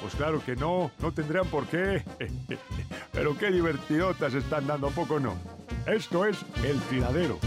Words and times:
Pues 0.00 0.14
claro 0.14 0.42
que 0.44 0.56
no, 0.56 0.90
no 1.00 1.12
tendrían 1.12 1.46
por 1.46 1.66
qué. 1.66 2.02
Pero 3.12 3.36
qué 3.36 3.50
divertidotas 3.50 4.34
están 4.34 4.66
dando, 4.66 4.88
¿a 4.88 4.90
poco 4.90 5.20
no? 5.20 5.34
Esto 5.86 6.24
es 6.24 6.38
El 6.64 6.78
Tiradero. 6.82 7.38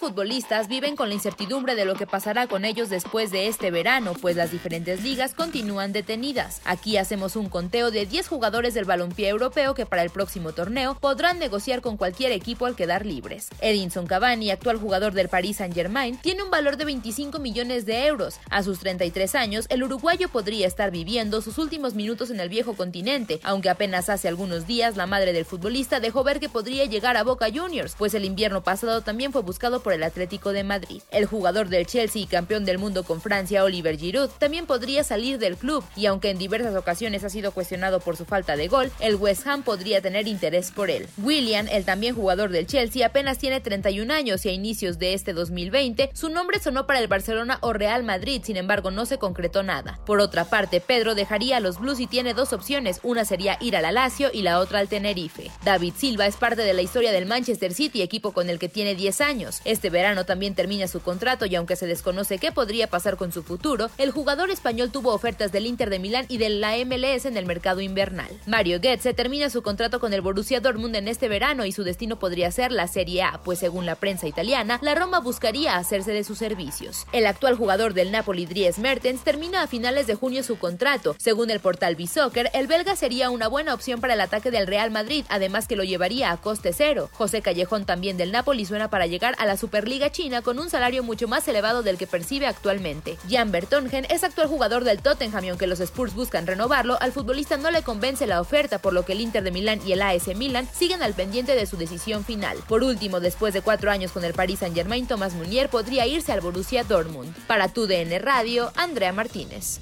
Futbolistas 0.00 0.66
viven 0.66 0.96
con 0.96 1.10
la 1.10 1.14
incertidumbre 1.14 1.74
de 1.74 1.84
lo 1.84 1.94
que 1.94 2.06
pasará 2.06 2.46
con 2.46 2.64
ellos 2.64 2.88
después 2.88 3.30
de 3.30 3.48
este 3.48 3.70
verano, 3.70 4.14
pues 4.14 4.34
las 4.34 4.50
diferentes 4.50 5.02
ligas 5.04 5.34
continúan 5.34 5.92
detenidas. 5.92 6.62
Aquí 6.64 6.96
hacemos 6.96 7.36
un 7.36 7.50
conteo 7.50 7.90
de 7.90 8.06
10 8.06 8.26
jugadores 8.26 8.72
del 8.72 8.86
balompié 8.86 9.28
europeo 9.28 9.74
que 9.74 9.84
para 9.84 10.02
el 10.02 10.08
próximo 10.08 10.52
torneo 10.52 10.96
podrán 10.98 11.38
negociar 11.38 11.82
con 11.82 11.98
cualquier 11.98 12.32
equipo 12.32 12.64
al 12.64 12.76
quedar 12.76 13.04
libres. 13.04 13.50
Edinson 13.60 14.06
Cavani, 14.06 14.50
actual 14.50 14.78
jugador 14.78 15.12
del 15.12 15.28
Paris 15.28 15.58
Saint-Germain, 15.58 16.16
tiene 16.16 16.42
un 16.42 16.50
valor 16.50 16.78
de 16.78 16.86
25 16.86 17.38
millones 17.38 17.84
de 17.84 18.06
euros. 18.06 18.40
A 18.48 18.62
sus 18.62 18.78
33 18.78 19.34
años, 19.34 19.66
el 19.68 19.82
uruguayo 19.82 20.30
podría 20.30 20.66
estar 20.66 20.90
viviendo 20.90 21.42
sus 21.42 21.58
últimos 21.58 21.94
minutos 21.94 22.30
en 22.30 22.40
el 22.40 22.48
viejo 22.48 22.74
continente, 22.74 23.38
aunque 23.42 23.68
apenas 23.68 24.08
hace 24.08 24.28
algunos 24.28 24.66
días 24.66 24.96
la 24.96 25.04
madre 25.04 25.34
del 25.34 25.44
futbolista 25.44 26.00
dejó 26.00 26.24
ver 26.24 26.40
que 26.40 26.48
podría 26.48 26.86
llegar 26.86 27.18
a 27.18 27.22
Boca 27.22 27.48
Juniors, 27.54 27.94
pues 27.98 28.14
el 28.14 28.24
invierno 28.24 28.62
pasado 28.62 29.02
también 29.02 29.30
fue 29.30 29.42
buscado 29.42 29.82
por 29.82 29.89
el 29.92 30.02
Atlético 30.02 30.52
de 30.52 30.64
Madrid. 30.64 31.02
El 31.10 31.26
jugador 31.26 31.68
del 31.68 31.86
Chelsea 31.86 32.22
y 32.22 32.26
campeón 32.26 32.64
del 32.64 32.78
mundo 32.78 33.04
con 33.04 33.20
Francia, 33.20 33.64
Oliver 33.64 33.96
Giroud, 33.96 34.30
también 34.38 34.66
podría 34.66 35.04
salir 35.04 35.38
del 35.38 35.56
club 35.56 35.84
y 35.96 36.06
aunque 36.06 36.30
en 36.30 36.38
diversas 36.38 36.74
ocasiones 36.76 37.24
ha 37.24 37.30
sido 37.30 37.52
cuestionado 37.52 38.00
por 38.00 38.16
su 38.16 38.24
falta 38.24 38.56
de 38.56 38.68
gol, 38.68 38.90
el 39.00 39.16
West 39.16 39.46
Ham 39.46 39.62
podría 39.62 40.00
tener 40.00 40.28
interés 40.28 40.70
por 40.70 40.90
él. 40.90 41.06
William, 41.18 41.66
el 41.70 41.84
también 41.84 42.14
jugador 42.14 42.50
del 42.50 42.66
Chelsea, 42.66 43.06
apenas 43.06 43.38
tiene 43.38 43.60
31 43.60 44.12
años 44.12 44.44
y 44.44 44.48
a 44.48 44.52
inicios 44.52 44.98
de 44.98 45.14
este 45.14 45.32
2020 45.32 46.10
su 46.14 46.28
nombre 46.28 46.58
sonó 46.58 46.86
para 46.86 47.00
el 47.00 47.08
Barcelona 47.08 47.58
o 47.60 47.72
Real 47.72 48.04
Madrid, 48.04 48.42
sin 48.44 48.56
embargo 48.56 48.90
no 48.90 49.06
se 49.06 49.18
concretó 49.18 49.62
nada. 49.62 49.98
Por 50.06 50.20
otra 50.20 50.44
parte, 50.44 50.80
Pedro 50.80 51.14
dejaría 51.14 51.56
a 51.56 51.60
los 51.60 51.80
Blues 51.80 52.00
y 52.00 52.06
tiene 52.06 52.34
dos 52.34 52.52
opciones, 52.52 53.00
una 53.02 53.24
sería 53.24 53.58
ir 53.60 53.76
al 53.76 53.94
Lazio 53.94 54.30
y 54.32 54.42
la 54.42 54.60
otra 54.60 54.78
al 54.78 54.88
Tenerife. 54.88 55.50
David 55.64 55.94
Silva 55.96 56.26
es 56.26 56.36
parte 56.36 56.62
de 56.62 56.74
la 56.74 56.82
historia 56.82 57.12
del 57.12 57.26
Manchester 57.26 57.74
City, 57.74 58.02
equipo 58.02 58.32
con 58.32 58.48
el 58.48 58.58
que 58.58 58.68
tiene 58.68 58.94
10 58.94 59.20
años. 59.20 59.60
Este 59.80 59.88
verano 59.88 60.26
también 60.26 60.54
termina 60.54 60.86
su 60.88 61.00
contrato 61.00 61.46
y 61.46 61.56
aunque 61.56 61.74
se 61.74 61.86
desconoce 61.86 62.36
qué 62.36 62.52
podría 62.52 62.88
pasar 62.88 63.16
con 63.16 63.32
su 63.32 63.42
futuro, 63.42 63.88
el 63.96 64.10
jugador 64.10 64.50
español 64.50 64.90
tuvo 64.90 65.14
ofertas 65.14 65.52
del 65.52 65.64
Inter 65.64 65.88
de 65.88 65.98
Milán 65.98 66.26
y 66.28 66.36
de 66.36 66.50
la 66.50 66.76
MLS 66.84 67.24
en 67.24 67.38
el 67.38 67.46
mercado 67.46 67.80
invernal. 67.80 68.28
Mario 68.44 68.78
Goetze 68.78 69.14
termina 69.14 69.48
su 69.48 69.62
contrato 69.62 69.98
con 69.98 70.12
el 70.12 70.20
Borussia 70.20 70.60
Dortmund 70.60 70.96
en 70.96 71.08
este 71.08 71.30
verano 71.30 71.64
y 71.64 71.72
su 71.72 71.82
destino 71.82 72.18
podría 72.18 72.50
ser 72.50 72.72
la 72.72 72.88
Serie 72.88 73.22
A, 73.22 73.40
pues 73.42 73.58
según 73.58 73.86
la 73.86 73.94
prensa 73.94 74.28
italiana, 74.28 74.78
la 74.82 74.94
Roma 74.94 75.18
buscaría 75.20 75.78
hacerse 75.78 76.12
de 76.12 76.24
sus 76.24 76.36
servicios. 76.36 77.06
El 77.12 77.24
actual 77.24 77.56
jugador 77.56 77.94
del 77.94 78.12
Napoli, 78.12 78.44
Dries 78.44 78.78
Mertens, 78.78 79.24
termina 79.24 79.62
a 79.62 79.66
finales 79.66 80.06
de 80.06 80.14
junio 80.14 80.42
su 80.42 80.58
contrato. 80.58 81.16
Según 81.18 81.48
el 81.48 81.60
portal 81.60 81.96
B-Soccer, 81.96 82.50
el 82.52 82.66
belga 82.66 82.96
sería 82.96 83.30
una 83.30 83.48
buena 83.48 83.72
opción 83.72 84.02
para 84.02 84.12
el 84.12 84.20
ataque 84.20 84.50
del 84.50 84.66
Real 84.66 84.90
Madrid, 84.90 85.24
además 85.30 85.66
que 85.66 85.76
lo 85.76 85.84
llevaría 85.84 86.32
a 86.32 86.36
coste 86.36 86.74
cero. 86.74 87.08
José 87.14 87.40
Callejón 87.40 87.86
también 87.86 88.18
del 88.18 88.30
Napoli 88.30 88.66
suena 88.66 88.90
para 88.90 89.06
llegar 89.06 89.34
a 89.38 89.46
la 89.46 89.56
Superliga 89.70 90.10
China 90.10 90.42
con 90.42 90.58
un 90.58 90.68
salario 90.68 91.04
mucho 91.04 91.28
más 91.28 91.46
elevado 91.46 91.84
del 91.84 91.96
que 91.96 92.08
percibe 92.08 92.48
actualmente. 92.48 93.16
Jan 93.30 93.52
Bertongen 93.52 94.04
es 94.10 94.24
actual 94.24 94.48
jugador 94.48 94.82
del 94.82 95.00
Tottenham 95.00 95.44
y 95.44 95.50
aunque 95.50 95.68
los 95.68 95.78
Spurs 95.78 96.12
buscan 96.12 96.48
renovarlo, 96.48 97.00
al 97.00 97.12
futbolista 97.12 97.56
no 97.56 97.70
le 97.70 97.84
convence 97.84 98.26
la 98.26 98.40
oferta, 98.40 98.80
por 98.80 98.92
lo 98.92 99.04
que 99.04 99.12
el 99.12 99.20
Inter 99.20 99.44
de 99.44 99.52
Milán 99.52 99.80
y 99.86 99.92
el 99.92 100.02
AS 100.02 100.26
Milan 100.34 100.68
siguen 100.74 101.04
al 101.04 101.14
pendiente 101.14 101.54
de 101.54 101.66
su 101.66 101.76
decisión 101.76 102.24
final. 102.24 102.58
Por 102.66 102.82
último, 102.82 103.20
después 103.20 103.54
de 103.54 103.62
cuatro 103.62 103.92
años 103.92 104.10
con 104.10 104.24
el 104.24 104.34
Paris 104.34 104.58
Saint-Germain, 104.58 105.06
Thomas 105.06 105.34
Munier 105.34 105.68
podría 105.68 106.04
irse 106.04 106.32
al 106.32 106.40
Borussia 106.40 106.82
Dortmund. 106.82 107.32
Para 107.46 107.68
tu 107.68 107.86
DN 107.86 108.18
Radio, 108.18 108.72
Andrea 108.74 109.12
Martínez. 109.12 109.78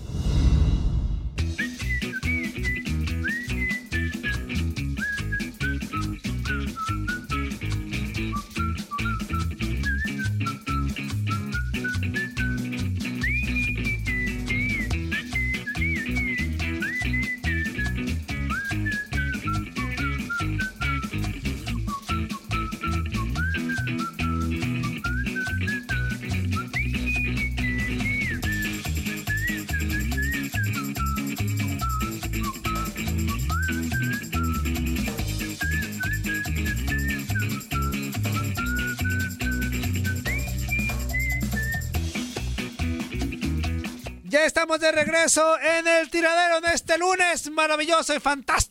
Estamos 44.44 44.78
de 44.78 44.92
regreso 44.92 45.58
en 45.60 45.86
el 45.88 46.10
tiradero 46.10 46.60
de 46.60 46.72
este 46.72 46.96
lunes 46.96 47.50
maravilloso 47.50 48.14
y 48.14 48.20
fantástico 48.20 48.67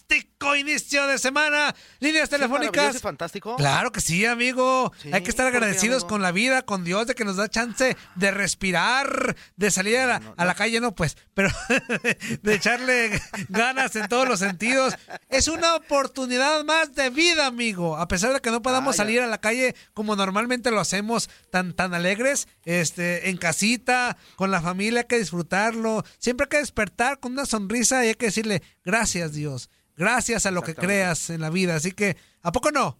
inicio 0.57 1.07
de 1.07 1.17
semana. 1.17 1.75
Líneas 1.99 2.29
telefónicas. 2.29 2.99
fantástico? 2.99 3.55
Claro 3.55 3.91
que 3.91 4.01
sí, 4.01 4.25
amigo. 4.25 4.91
Hay 5.11 5.21
que 5.21 5.29
estar 5.29 5.47
agradecidos 5.47 6.05
con 6.05 6.21
la 6.21 6.31
vida, 6.31 6.63
con 6.63 6.83
Dios, 6.83 7.07
de 7.07 7.15
que 7.15 7.25
nos 7.25 7.35
da 7.35 7.49
chance 7.49 7.95
de 8.15 8.31
respirar, 8.31 9.35
de 9.55 9.71
salir 9.71 9.97
a 9.97 10.19
la, 10.37 10.55
calle, 10.55 10.79
no 10.79 10.95
pues, 10.95 11.17
pero 11.33 11.49
de 12.41 12.53
echarle 12.53 13.21
ganas 13.49 13.95
en 13.95 14.07
todos 14.07 14.27
los 14.27 14.39
sentidos. 14.39 14.95
Es 15.29 15.47
una 15.47 15.75
oportunidad 15.75 16.63
más 16.63 16.93
de 16.93 17.09
vida, 17.09 17.45
amigo. 17.45 17.97
A 17.97 18.07
pesar 18.07 18.33
de 18.33 18.41
que 18.41 18.51
no 18.51 18.61
podamos 18.61 18.95
ah, 18.95 18.97
salir 18.97 19.21
a 19.21 19.27
la 19.27 19.39
calle 19.39 19.75
como 19.93 20.15
normalmente 20.15 20.71
lo 20.71 20.79
hacemos, 20.79 21.29
tan, 21.51 21.73
tan 21.73 21.93
alegres, 21.93 22.47
este, 22.65 23.29
en 23.29 23.37
casita, 23.37 24.17
con 24.35 24.51
la 24.51 24.61
familia, 24.61 25.01
hay 25.01 25.07
que 25.07 25.19
disfrutarlo. 25.19 26.03
Siempre 26.17 26.45
hay 26.45 26.49
que 26.49 26.57
despertar 26.57 27.19
con 27.19 27.33
una 27.33 27.45
sonrisa 27.45 28.03
y 28.05 28.09
hay 28.09 28.15
que 28.15 28.27
decirle, 28.27 28.61
gracias 28.83 29.33
Dios, 29.33 29.69
gracias 29.97 30.45
a 30.45 30.51
lo 30.51 30.61
que 30.61 30.75
creas 30.75 31.29
en 31.29 31.41
la 31.41 31.49
vida. 31.49 31.75
Así 31.75 31.91
que, 31.91 32.15
¿a 32.41 32.51
poco 32.53 32.71
no? 32.71 32.97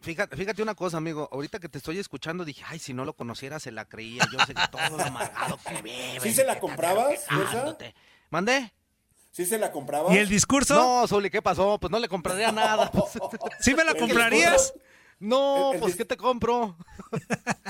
Fíjate, 0.00 0.36
fíjate 0.36 0.62
una 0.62 0.74
cosa, 0.74 0.96
amigo. 0.96 1.28
Ahorita 1.32 1.58
que 1.58 1.68
te 1.68 1.78
estoy 1.78 1.98
escuchando, 1.98 2.44
dije, 2.44 2.62
ay, 2.66 2.78
si 2.78 2.94
no 2.94 3.04
lo 3.04 3.14
conociera, 3.14 3.58
se 3.58 3.72
la 3.72 3.84
creía. 3.84 4.22
Yo 4.32 4.38
sé 4.46 4.54
todo 4.70 4.96
lo 4.96 5.02
amargado 5.04 5.58
que 5.66 5.82
vive. 5.82 6.20
¿Sí 6.22 6.32
se 6.32 6.44
la 6.44 6.60
comprabas? 6.60 7.26
¿Mandé? 8.30 8.72
¿Sí 9.32 9.44
se 9.44 9.58
la 9.58 9.72
comprabas? 9.72 10.14
¿Y 10.14 10.18
el 10.18 10.28
discurso? 10.28 10.74
No, 10.74 11.06
Zuli, 11.06 11.30
¿qué 11.30 11.42
pasó? 11.42 11.78
Pues 11.78 11.90
no 11.90 11.98
le 11.98 12.08
compraría 12.08 12.52
nada. 12.52 12.90
¿Sí 13.60 13.74
me 13.74 13.84
la 13.84 13.94
comprarías? 13.94 14.72
No, 15.20 15.72
pues 15.80 15.96
¿qué 15.96 16.04
te 16.04 16.16
compro? 16.16 16.76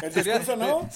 ¿El 0.03 0.13
discurso 0.15 0.55
no? 0.57 0.89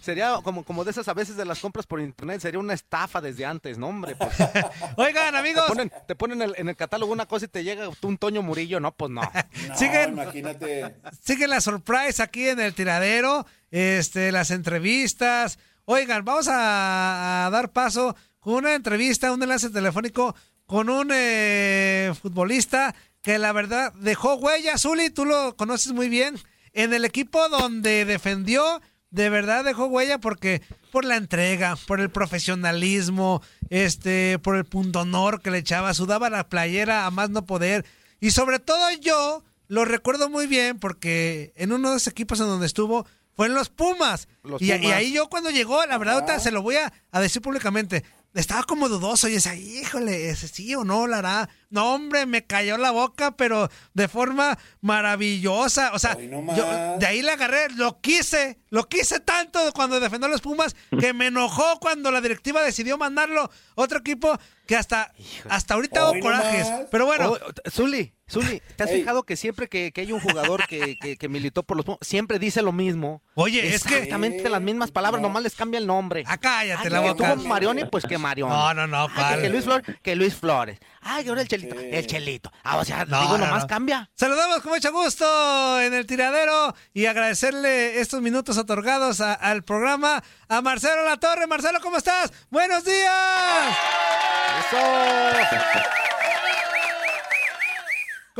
sería 0.00 0.40
como, 0.42 0.64
como 0.64 0.84
de 0.84 0.90
esas 0.90 1.06
a 1.06 1.14
veces 1.14 1.36
de 1.36 1.44
las 1.44 1.60
compras 1.60 1.86
por 1.86 2.00
internet, 2.00 2.40
sería 2.40 2.58
una 2.58 2.74
estafa 2.74 3.20
desde 3.20 3.46
antes, 3.46 3.78
¿no, 3.78 3.88
hombre? 3.88 4.16
Pues. 4.16 4.34
Oigan, 4.96 5.36
amigos. 5.36 5.70
Te 6.08 6.16
ponen, 6.16 6.42
en 6.42 6.68
el 6.68 6.76
catálogo 6.76 7.12
una 7.12 7.26
cosa 7.26 7.44
y 7.44 7.48
te 7.48 7.62
llega 7.62 7.88
un 8.02 8.18
Toño 8.18 8.42
Murillo, 8.42 8.80
no, 8.80 8.92
pues 8.92 9.10
no. 9.10 9.22
siguen, 9.76 10.10
imagínate. 10.10 10.96
Sigue 11.22 11.46
la 11.46 11.60
surprise 11.60 12.20
aquí 12.22 12.48
en 12.48 12.58
el 12.58 12.74
tiradero, 12.74 13.46
este, 13.70 14.32
las 14.32 14.50
entrevistas. 14.50 15.58
Oigan, 15.84 16.24
vamos 16.24 16.48
a, 16.50 17.48
dar 17.52 17.70
paso 17.70 18.16
con 18.40 18.54
una 18.54 18.74
entrevista, 18.74 19.32
un 19.32 19.42
enlace 19.42 19.70
telefónico 19.70 20.34
con 20.66 20.88
un 20.88 21.10
eh, 21.12 22.12
futbolista 22.20 22.94
que 23.22 23.38
la 23.38 23.52
verdad 23.52 23.92
dejó 23.94 24.34
huella, 24.34 24.78
Zuli, 24.78 25.10
tú 25.10 25.24
lo 25.24 25.56
conoces 25.56 25.92
muy 25.92 26.08
bien, 26.08 26.38
en 26.72 26.92
el 26.94 27.04
equipo 27.04 27.48
donde 27.48 28.04
defendió, 28.04 28.80
de 29.10 29.28
verdad 29.28 29.64
dejó 29.64 29.86
huella 29.86 30.18
porque 30.18 30.62
por 30.90 31.04
la 31.04 31.16
entrega, 31.16 31.76
por 31.86 32.00
el 32.00 32.10
profesionalismo, 32.10 33.42
este, 33.68 34.38
por 34.38 34.56
el 34.56 34.64
punto 34.64 35.00
honor 35.00 35.40
que 35.40 35.50
le 35.50 35.58
echaba, 35.58 35.94
sudaba 35.94 36.30
la 36.30 36.48
playera 36.48 37.06
a 37.06 37.10
más 37.10 37.30
no 37.30 37.44
poder. 37.44 37.84
Y 38.20 38.30
sobre 38.30 38.58
todo 38.58 38.90
yo 39.00 39.44
lo 39.68 39.84
recuerdo 39.84 40.28
muy 40.28 40.46
bien 40.46 40.78
porque 40.78 41.52
en 41.56 41.72
uno 41.72 41.90
de 41.90 41.96
esos 41.96 42.08
equipos 42.08 42.40
en 42.40 42.46
donde 42.46 42.66
estuvo 42.66 43.06
fue 43.36 43.46
en 43.46 43.54
los 43.54 43.70
Pumas. 43.70 44.28
y, 44.58 44.70
ahí 44.70 45.12
yo 45.12 45.28
cuando 45.28 45.50
llegó, 45.50 45.84
la 45.86 45.96
verdad, 45.96 46.38
se 46.38 46.50
lo 46.50 46.62
voy 46.62 46.76
a, 46.76 46.92
a 47.10 47.20
decir 47.20 47.40
públicamente, 47.40 48.04
estaba 48.34 48.62
como 48.62 48.88
dudoso 48.88 49.28
y 49.28 49.32
decía, 49.32 49.54
híjole, 49.54 50.30
ese 50.30 50.46
sí 50.46 50.74
o 50.74 50.84
no 50.84 51.06
lo 51.06 51.16
hará. 51.16 51.48
No, 51.68 51.94
hombre, 51.94 52.26
me 52.26 52.46
cayó 52.46 52.76
la 52.76 52.90
boca, 52.90 53.32
pero 53.32 53.68
de 53.94 54.08
forma 54.08 54.58
maravillosa. 54.80 55.92
O 55.94 55.98
sea, 55.98 56.16
yo 56.18 56.96
de 56.98 57.06
ahí 57.06 57.22
le 57.22 57.32
agarré, 57.32 57.70
lo 57.70 58.00
quise, 58.00 58.58
lo 58.70 58.88
quise 58.88 59.20
tanto 59.20 59.60
cuando 59.72 59.98
defendió 59.98 60.26
a 60.26 60.30
los 60.30 60.40
Pumas 60.40 60.76
que 61.00 61.12
me 61.12 61.26
enojó 61.28 61.80
cuando 61.80 62.10
la 62.10 62.20
directiva 62.20 62.62
decidió 62.62 62.98
mandarlo 62.98 63.50
otro 63.74 63.98
equipo 63.98 64.38
que 64.66 64.76
hasta, 64.76 65.12
hasta 65.48 65.74
ahorita 65.74 66.00
hago 66.00 66.20
corajes. 66.20 66.68
Pero 66.90 67.06
bueno. 67.06 67.32
Oh, 67.32 67.70
Zuli, 67.70 68.14
Zuli, 68.30 68.62
¿te 68.76 68.84
has 68.84 68.90
fijado 68.90 69.24
que 69.24 69.36
siempre 69.36 69.68
que, 69.68 69.92
hay 69.96 70.12
un 70.12 70.20
jugador 70.20 70.66
que, 70.68 70.96
que, 70.96 71.28
militó 71.28 71.64
por 71.64 71.76
los 71.76 71.84
Pumas, 71.84 71.98
siempre 72.00 72.38
dice 72.38 72.62
lo 72.62 72.72
mismo? 72.72 73.22
Oye, 73.34 73.74
es 73.74 73.82
que. 73.82 73.96
Exactamente 73.96 74.48
las 74.48 74.60
mismas 74.60 74.90
palabras, 74.90 75.20
nomás 75.20 75.42
les 75.42 75.54
cambia 75.54 75.78
el 75.78 75.86
nombre. 75.86 76.22
Ah, 76.26 76.38
cállate 76.38 76.90
la 76.90 77.00
boca. 77.00 77.34
Tuvo 77.34 77.48
Marioni, 77.48 77.84
pues 77.86 78.04
que 78.04 78.18
Marioni. 78.18 78.52
No, 78.52 78.74
no, 78.74 78.86
no, 78.86 79.08
que, 79.40 79.48
Luis 79.48 79.64
Flores, 79.64 79.96
que 80.02 80.14
Luis 80.16 80.34
Flores. 80.34 80.78
Ay, 81.00 81.28
ahora 81.28 81.42
el 81.42 81.48
chelito, 81.48 81.78
el 81.78 82.06
chelito. 82.06 82.52
Ah, 82.62 82.78
o 82.78 82.84
sea, 82.84 83.04
digo, 83.04 83.38
nomás 83.38 83.66
cambia. 83.66 84.10
Saludamos 84.14 84.60
con 84.60 84.72
mucho 84.72 84.92
gusto 84.92 85.80
en 85.80 85.94
el 85.94 86.06
tiradero 86.06 86.74
y 86.94 87.06
agradecerle 87.06 88.00
estos 88.00 88.20
minutos 88.20 88.58
otorgados 88.58 89.20
al 89.20 89.64
programa 89.64 90.22
a 90.48 90.60
Marcelo 90.62 91.04
La 91.04 91.16
Torre. 91.16 91.46
Marcelo, 91.46 91.80
¿cómo 91.80 91.96
estás? 91.96 92.32
¡Buenos 92.50 92.84
días! 92.84 93.76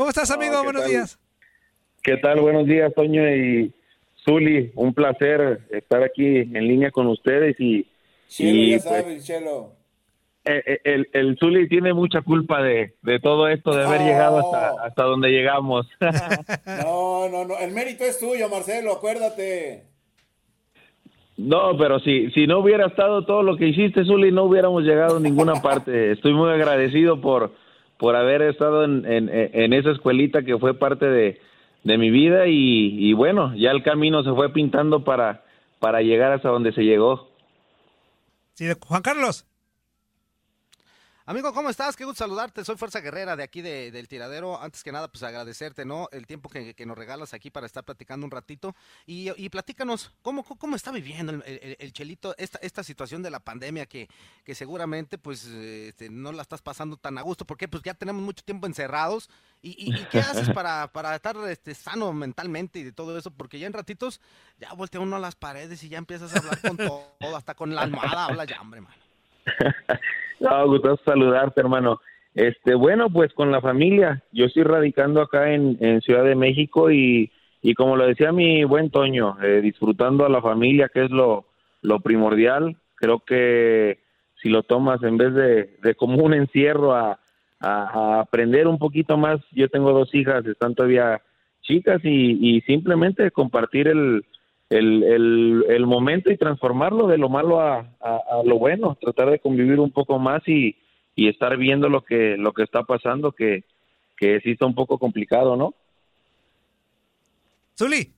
¿Cómo 0.01 0.09
estás, 0.09 0.31
amigo? 0.31 0.63
Buenos 0.63 0.87
días. 0.87 1.19
¿Qué 2.01 2.17
tal? 2.17 2.39
Buenos 2.39 2.65
días, 2.65 2.91
Toño 2.95 3.21
y 3.35 3.71
Zuli. 4.25 4.71
Un 4.73 4.95
placer 4.95 5.61
estar 5.69 6.01
aquí 6.01 6.25
en 6.37 6.67
línea 6.67 6.89
con 6.89 7.05
ustedes 7.05 7.55
y... 7.59 7.85
ya 8.27 8.79
pues, 8.79 8.83
sabes, 8.83 9.23
Chelo. 9.23 9.73
Eh, 10.43 10.63
eh, 10.65 10.79
el, 10.85 11.07
el 11.13 11.37
Zuli 11.37 11.69
tiene 11.69 11.93
mucha 11.93 12.23
culpa 12.23 12.63
de, 12.63 12.95
todo 13.21 13.47
esto, 13.47 13.75
de 13.75 13.83
haber 13.83 14.01
llegado 14.01 14.39
hasta, 14.39 14.83
hasta 14.87 15.03
donde 15.03 15.29
llegamos. 15.29 15.85
no, 16.83 17.29
no, 17.29 17.45
no. 17.45 17.59
El 17.59 17.71
mérito 17.71 18.03
es 18.03 18.17
tuyo, 18.17 18.49
Marcelo, 18.49 18.93
acuérdate. 18.93 19.83
No, 21.37 21.77
pero 21.77 21.99
si, 21.99 22.31
si 22.31 22.47
no 22.47 22.57
hubiera 22.57 22.87
estado 22.87 23.23
todo 23.23 23.43
lo 23.43 23.55
que 23.55 23.67
hiciste, 23.67 24.03
Zuli, 24.03 24.31
no 24.31 24.45
hubiéramos 24.45 24.81
llegado 24.81 25.17
a 25.17 25.19
ninguna 25.19 25.53
parte. 25.61 26.13
Estoy 26.13 26.33
muy 26.33 26.49
agradecido 26.49 27.21
por, 27.21 27.53
por 28.01 28.15
haber 28.15 28.41
estado 28.41 28.83
en, 28.83 29.05
en, 29.05 29.73
esa 29.73 29.91
escuelita 29.91 30.41
que 30.41 30.57
fue 30.57 30.73
parte 30.73 31.05
de, 31.05 31.39
mi 31.83 32.09
vida 32.09 32.47
y, 32.47 32.97
y, 32.97 33.13
bueno, 33.13 33.53
ya 33.55 33.69
el 33.69 33.83
camino 33.83 34.23
se 34.23 34.31
fue 34.31 34.51
pintando 34.51 35.03
para, 35.03 35.43
para 35.79 36.01
llegar 36.01 36.31
hasta 36.31 36.49
donde 36.49 36.73
se 36.73 36.81
llegó. 36.81 37.29
Sí, 38.55 38.65
Juan 38.87 39.03
Carlos. 39.03 39.45
Amigo, 41.23 41.53
¿cómo 41.53 41.69
estás? 41.69 41.95
Qué 41.95 42.03
gusto 42.03 42.23
saludarte. 42.23 42.65
Soy 42.65 42.77
Fuerza 42.77 42.99
Guerrera 42.99 43.35
de 43.35 43.43
aquí 43.43 43.61
del 43.61 44.07
Tiradero. 44.07 44.59
Antes 44.59 44.83
que 44.83 44.91
nada, 44.91 45.07
pues 45.07 45.21
agradecerte, 45.21 45.85
¿no? 45.85 46.09
El 46.11 46.25
tiempo 46.25 46.49
que, 46.49 46.73
nos 46.83 46.97
regalas 46.97 47.35
aquí 47.35 47.51
para 47.51 47.67
estar 47.67 47.83
platicando 47.83 48.25
un 48.25 48.31
ratito. 48.31 48.75
Y, 49.05 49.29
y 49.39 49.49
platícanos, 49.49 50.11
¿cómo, 50.23 50.43
¿cómo 50.43 50.75
está 50.75 50.89
viviendo 50.91 51.31
el, 51.45 51.93
Chelito 51.93 52.33
esta, 52.39 52.57
esta 52.63 52.83
situación 52.83 53.21
de 53.21 53.29
la 53.29 53.39
pandemia 53.39 53.85
que, 53.85 54.09
que 54.43 54.55
seguramente 54.55 55.19
pues 55.19 55.45
este, 55.45 56.09
no 56.09 56.31
la 56.31 56.41
estás 56.41 56.63
pasando 56.63 56.97
tan 56.97 57.19
a 57.19 57.21
gusto? 57.21 57.45
Porque 57.45 57.67
pues 57.67 57.83
ya 57.83 57.93
tenemos 57.93 58.23
mucho 58.23 58.43
tiempo 58.43 58.65
encerrados. 58.65 59.29
¿Y, 59.61 59.93
qué 60.05 60.21
haces 60.21 60.49
para, 60.55 60.91
para 60.91 61.15
estar 61.15 61.37
este, 61.47 61.75
sano 61.75 62.11
mentalmente 62.13 62.79
y 62.79 62.83
de 62.83 62.93
todo 62.93 63.15
eso? 63.15 63.29
Porque 63.29 63.59
ya 63.59 63.67
en 63.67 63.73
ratitos 63.73 64.21
ya 64.57 64.73
voltea 64.73 64.99
uno 64.99 65.17
a 65.17 65.19
las 65.19 65.35
paredes 65.35 65.83
y 65.83 65.89
ya 65.89 65.99
empiezas 65.99 66.33
a 66.35 66.39
hablar 66.39 66.59
con 66.61 66.77
todo, 66.77 67.37
hasta 67.37 67.53
con 67.53 67.75
la 67.75 67.83
almohada 67.83 68.25
habla 68.25 68.45
ya, 68.45 68.59
hombre, 68.59 68.81
mano. 68.81 68.95
No, 70.41 70.67
gusto 70.67 70.99
saludarte, 71.05 71.61
hermano. 71.61 72.01
Este, 72.33 72.73
bueno, 72.73 73.11
pues 73.11 73.31
con 73.33 73.51
la 73.51 73.61
familia. 73.61 74.23
Yo 74.31 74.45
estoy 74.45 74.63
radicando 74.63 75.21
acá 75.21 75.53
en, 75.53 76.01
Ciudad 76.01 76.23
de 76.23 76.35
México 76.35 76.89
y, 76.89 77.31
y 77.61 77.75
como 77.75 77.95
lo 77.95 78.07
decía 78.07 78.31
mi 78.31 78.63
buen 78.63 78.89
Toño, 78.89 79.37
eh, 79.43 79.61
disfrutando 79.61 80.25
a 80.25 80.29
la 80.29 80.41
familia, 80.41 80.89
que 80.91 81.05
es 81.05 81.11
lo, 81.11 81.45
lo 81.83 81.99
primordial. 81.99 82.75
Creo 82.95 83.19
que 83.19 83.99
si 84.41 84.49
lo 84.49 84.63
tomas 84.63 85.03
en 85.03 85.17
vez 85.17 85.33
de, 85.35 85.77
de 85.83 85.93
como 85.93 86.23
un 86.23 86.33
encierro 86.33 86.95
a, 86.95 87.19
a, 87.59 88.19
aprender 88.21 88.67
un 88.67 88.79
poquito 88.79 89.17
más, 89.17 89.39
yo 89.51 89.69
tengo 89.69 89.93
dos 89.93 90.13
hijas, 90.15 90.43
están 90.47 90.73
todavía 90.73 91.21
chicas 91.61 92.01
y, 92.03 92.57
y 92.57 92.61
simplemente 92.61 93.29
compartir 93.29 93.87
el, 93.89 94.25
el, 94.71 95.65
el, 95.67 95.85
momento 95.85 96.31
y 96.31 96.37
transformarlo 96.37 97.07
de 97.07 97.17
lo 97.17 97.27
malo 97.27 97.59
a, 97.59 97.79
a, 97.99 98.41
lo 98.45 98.57
bueno, 98.57 98.97
tratar 98.99 99.29
de 99.29 99.39
convivir 99.39 99.79
un 99.79 99.91
poco 99.91 100.17
más 100.17 100.47
y, 100.47 100.77
y 101.13 101.27
estar 101.27 101.57
viendo 101.57 101.89
lo 101.89 102.01
que, 102.03 102.37
lo 102.37 102.53
que 102.53 102.63
está 102.63 102.83
pasando, 102.83 103.33
que, 103.33 103.65
que 104.15 104.39
sí 104.39 104.51
está 104.51 104.65
un 104.65 104.75
poco 104.75 104.97
complicado, 104.97 105.57
¿no? 105.57 105.73
Zuli. 107.77 108.13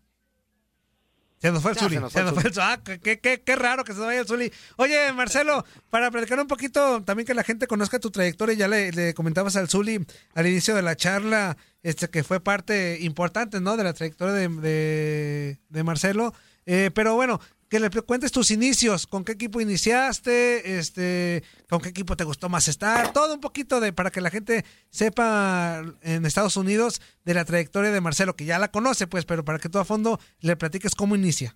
Se 1.43 1.51
nos 1.51 1.61
fue 1.61 1.71
el 1.71 1.77
Zuli. 1.77 1.95
Se 2.09 2.23
nos 2.23 2.33
fue 2.33 2.43
el 2.43 2.53
Ah, 2.57 2.79
qué, 2.81 3.19
qué, 3.19 3.41
qué, 3.41 3.55
raro 3.57 3.83
que 3.83 3.91
se 3.91 3.99
vaya 3.99 4.21
el 4.21 4.25
Zuli. 4.25 4.49
Oye, 4.77 5.11
Marcelo, 5.11 5.65
para 5.89 6.09
platicar 6.09 6.39
un 6.39 6.47
poquito, 6.47 7.03
también 7.03 7.27
que 7.27 7.33
la 7.33 7.43
gente 7.43 7.67
conozca 7.67 7.99
tu 7.99 8.11
trayectoria, 8.11 8.55
ya 8.55 8.69
le, 8.69 8.93
le 8.93 9.13
comentabas 9.13 9.57
al 9.57 9.67
Zuli 9.67 10.05
al 10.35 10.47
inicio 10.47 10.73
de 10.73 10.81
la 10.81 10.95
charla, 10.95 11.57
este 11.81 12.07
que 12.07 12.23
fue 12.23 12.39
parte 12.39 12.99
importante, 13.01 13.59
¿no? 13.59 13.75
De 13.75 13.83
la 13.83 13.91
trayectoria 13.91 14.33
de, 14.33 15.57
de, 15.67 15.83
Marcelo. 15.83 16.33
Eh, 16.65 16.91
pero 16.95 17.15
bueno, 17.15 17.41
que 17.73 17.79
le 17.79 17.89
cuentes 17.89 18.31
tus 18.31 18.51
inicios, 18.51 19.07
con 19.07 19.25
qué 19.25 19.31
equipo 19.31 19.59
iniciaste, 19.59 20.77
este, 20.77 21.41
con 21.67 21.81
qué 21.81 21.89
equipo 21.89 22.15
te 22.15 22.23
gustó 22.23 22.47
más 22.47 22.67
estar, 22.67 23.11
todo 23.13 23.33
un 23.33 23.41
poquito 23.41 23.79
de 23.79 23.91
para 23.91 24.11
que 24.11 24.21
la 24.21 24.29
gente 24.29 24.61
sepa 24.91 25.81
en 26.03 26.23
Estados 26.23 26.55
Unidos 26.55 27.01
de 27.25 27.33
la 27.33 27.45
trayectoria 27.45 27.89
de 27.89 27.99
Marcelo, 27.99 28.35
que 28.35 28.45
ya 28.45 28.59
la 28.59 28.67
conoce, 28.67 29.07
pues, 29.07 29.25
pero 29.25 29.43
para 29.43 29.57
que 29.57 29.69
todo 29.69 29.81
a 29.81 29.85
fondo 29.85 30.19
le 30.43 30.55
platiques 30.55 30.93
cómo 30.93 31.15
inicia. 31.15 31.55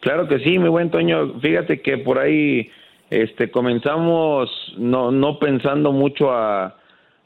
Claro 0.00 0.26
que 0.26 0.40
sí, 0.40 0.58
mi 0.58 0.68
buen 0.68 0.90
Toño. 0.90 1.38
Fíjate 1.38 1.82
que 1.82 1.98
por 1.98 2.18
ahí 2.18 2.68
este 3.10 3.48
comenzamos 3.52 4.50
no 4.76 5.12
no 5.12 5.38
pensando 5.38 5.92
mucho 5.92 6.32
a 6.32 6.80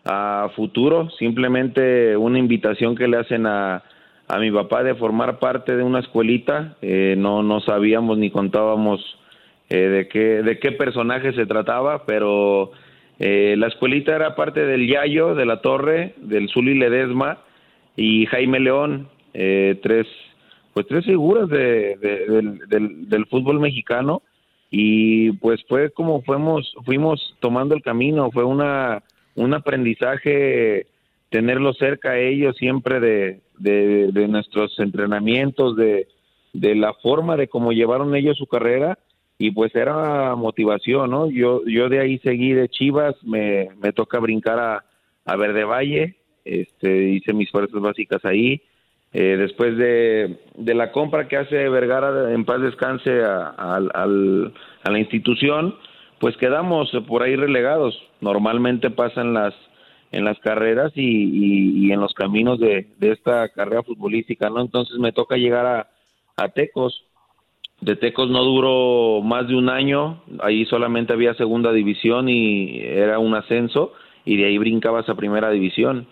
a 0.04 0.50
futuro, 0.54 1.08
simplemente 1.18 2.14
una 2.14 2.38
invitación 2.38 2.94
que 2.94 3.08
le 3.08 3.16
hacen 3.16 3.46
a, 3.46 3.82
a 4.28 4.38
mi 4.38 4.50
papá 4.50 4.82
de 4.82 4.94
formar 4.94 5.38
parte 5.38 5.76
de 5.76 5.82
una 5.82 6.00
escuelita, 6.00 6.76
eh, 6.82 7.14
no, 7.18 7.42
no 7.42 7.60
sabíamos 7.60 8.18
ni 8.18 8.30
contábamos 8.30 9.00
eh, 9.68 9.76
de, 9.76 10.08
qué, 10.08 10.42
de 10.42 10.58
qué 10.58 10.72
personaje 10.72 11.32
se 11.34 11.46
trataba, 11.46 12.06
pero 12.06 12.72
eh, 13.18 13.54
la 13.58 13.68
escuelita 13.68 14.14
era 14.16 14.34
parte 14.34 14.64
del 14.64 14.88
Yayo, 14.88 15.34
de 15.34 15.46
la 15.46 15.60
Torre, 15.60 16.14
del 16.16 16.48
Zuli 16.48 16.74
Ledesma 16.74 17.38
y 17.96 18.26
Jaime 18.26 18.60
León, 18.60 19.08
tres, 19.32 20.06
pues 20.72 20.86
tres 20.86 21.04
figuras 21.04 21.48
de, 21.48 21.96
del, 21.96 22.58
del, 22.68 23.08
del 23.08 23.26
fútbol 23.26 23.60
mexicano. 23.60 24.22
Y 24.70 25.32
pues 25.34 25.64
fue 25.68 25.90
como 25.90 26.22
fuimos, 26.22 26.74
fuimos 26.84 27.36
tomando 27.38 27.76
el 27.76 27.82
camino, 27.82 28.30
fue 28.32 28.42
una 28.42 29.02
un 29.36 29.54
aprendizaje 29.54 30.86
tenerlo 31.30 31.72
cerca 31.74 32.10
a 32.10 32.18
ellos 32.18 32.56
siempre 32.56 33.00
de, 33.00 33.40
de, 33.58 34.28
nuestros 34.28 34.78
entrenamientos, 34.78 35.76
de, 35.76 36.08
de 36.52 36.74
la 36.74 36.94
forma 36.94 37.36
de 37.36 37.48
cómo 37.48 37.72
llevaron 37.72 38.14
ellos 38.14 38.38
su 38.38 38.46
carrera 38.46 38.98
y 39.38 39.50
pues 39.50 39.74
era 39.74 40.34
motivación, 40.36 41.10
¿no? 41.10 41.28
Yo, 41.30 41.62
yo 41.66 41.88
de 41.88 42.00
ahí 42.00 42.18
seguí 42.18 42.52
de 42.52 42.68
Chivas, 42.68 43.16
me, 43.24 43.68
me 43.82 43.92
toca 43.92 44.20
brincar 44.20 44.58
a, 44.58 44.84
a 45.24 45.36
Verde 45.36 45.64
Valle, 45.64 46.16
este, 46.44 47.08
hice 47.08 47.32
mis 47.32 47.50
fuerzas 47.50 47.80
básicas 47.80 48.24
ahí. 48.24 48.62
Eh, 49.12 49.36
después 49.36 49.76
de, 49.76 50.38
de, 50.56 50.74
la 50.74 50.90
compra 50.90 51.28
que 51.28 51.36
hace 51.36 51.68
Vergara 51.68 52.32
en 52.32 52.44
paz 52.44 52.60
descanse 52.60 53.22
a, 53.22 53.54
a, 53.56 53.76
a 53.76 54.90
la 54.90 54.98
institución, 54.98 55.76
pues 56.18 56.36
quedamos 56.36 56.90
por 57.06 57.22
ahí 57.22 57.36
relegados. 57.36 57.96
Normalmente 58.20 58.90
pasan 58.90 59.32
las 59.32 59.54
en 60.14 60.24
las 60.24 60.38
carreras 60.38 60.92
y, 60.94 61.90
en 61.92 62.00
los 62.00 62.14
caminos 62.14 62.60
de, 62.60 62.86
esta 63.00 63.48
carrera 63.48 63.82
futbolística, 63.82 64.48
¿no? 64.48 64.60
Entonces 64.60 64.96
me 64.98 65.12
toca 65.12 65.36
llegar 65.36 65.66
a, 65.66 65.88
a 66.36 66.48
Tecos. 66.50 67.04
De 67.80 67.96
Tecos 67.96 68.30
no 68.30 68.44
duró 68.44 69.22
más 69.22 69.48
de 69.48 69.56
un 69.56 69.68
año, 69.68 70.22
ahí 70.40 70.64
solamente 70.66 71.12
había 71.12 71.34
segunda 71.34 71.72
división 71.72 72.28
y 72.28 72.80
era 72.80 73.18
un 73.18 73.34
ascenso, 73.34 73.92
y 74.24 74.36
de 74.36 74.46
ahí 74.46 74.56
brincabas 74.56 75.08
a 75.08 75.16
primera 75.16 75.50
división. 75.50 76.06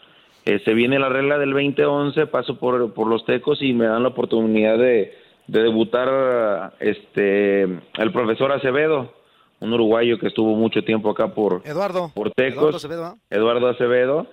Eh, 0.45 0.61
se 0.65 0.75
viene 0.75 0.99
la 0.99 1.09
regla 1.09 1.39
del 1.39 1.53
2011, 1.53 2.27
paso 2.27 2.59
por, 2.59 2.93
por 2.95 3.07
los 3.07 3.25
Tecos 3.25 3.63
y 3.63 3.73
me 3.73 3.87
dan 3.87 4.03
la 4.03 4.09
oportunidad 4.09 4.77
de, 4.79 5.15
de 5.47 5.63
debutar 5.63 6.73
este 6.81 7.63
el 7.63 8.13
profesor 8.13 8.51
Acevedo, 8.51 9.15
un 9.63 9.73
uruguayo 9.73 10.19
que 10.19 10.27
estuvo 10.27 10.55
mucho 10.57 10.83
tiempo 10.83 11.11
acá 11.11 11.29
por, 11.29 11.63
Eduardo, 11.65 12.11
por 12.15 12.31
Tecos, 12.33 12.87
Eduardo 13.31 13.69
Acevedo, 13.69 14.27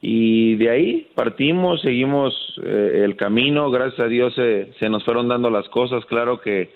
y 0.00 0.54
de 0.56 0.70
ahí 0.70 1.10
partimos, 1.14 1.80
seguimos 1.82 2.32
eh, 2.62 3.02
el 3.04 3.16
camino, 3.16 3.70
gracias 3.70 4.00
a 4.00 4.08
Dios 4.08 4.34
se, 4.34 4.72
se, 4.78 4.88
nos 4.88 5.04
fueron 5.04 5.28
dando 5.28 5.50
las 5.50 5.68
cosas, 5.70 6.04
claro 6.04 6.40
que, 6.40 6.70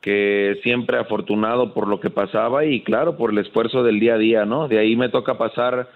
que 0.00 0.58
siempre 0.62 0.98
afortunado 0.98 1.74
por 1.74 1.86
lo 1.86 2.00
que 2.00 2.10
pasaba 2.10 2.64
y 2.64 2.82
claro, 2.82 3.16
por 3.16 3.30
el 3.30 3.38
esfuerzo 3.38 3.82
del 3.82 4.00
día 4.00 4.14
a 4.14 4.18
día, 4.18 4.44
¿no? 4.46 4.66
De 4.66 4.78
ahí 4.78 4.96
me 4.96 5.10
toca 5.10 5.36
pasar 5.36 5.90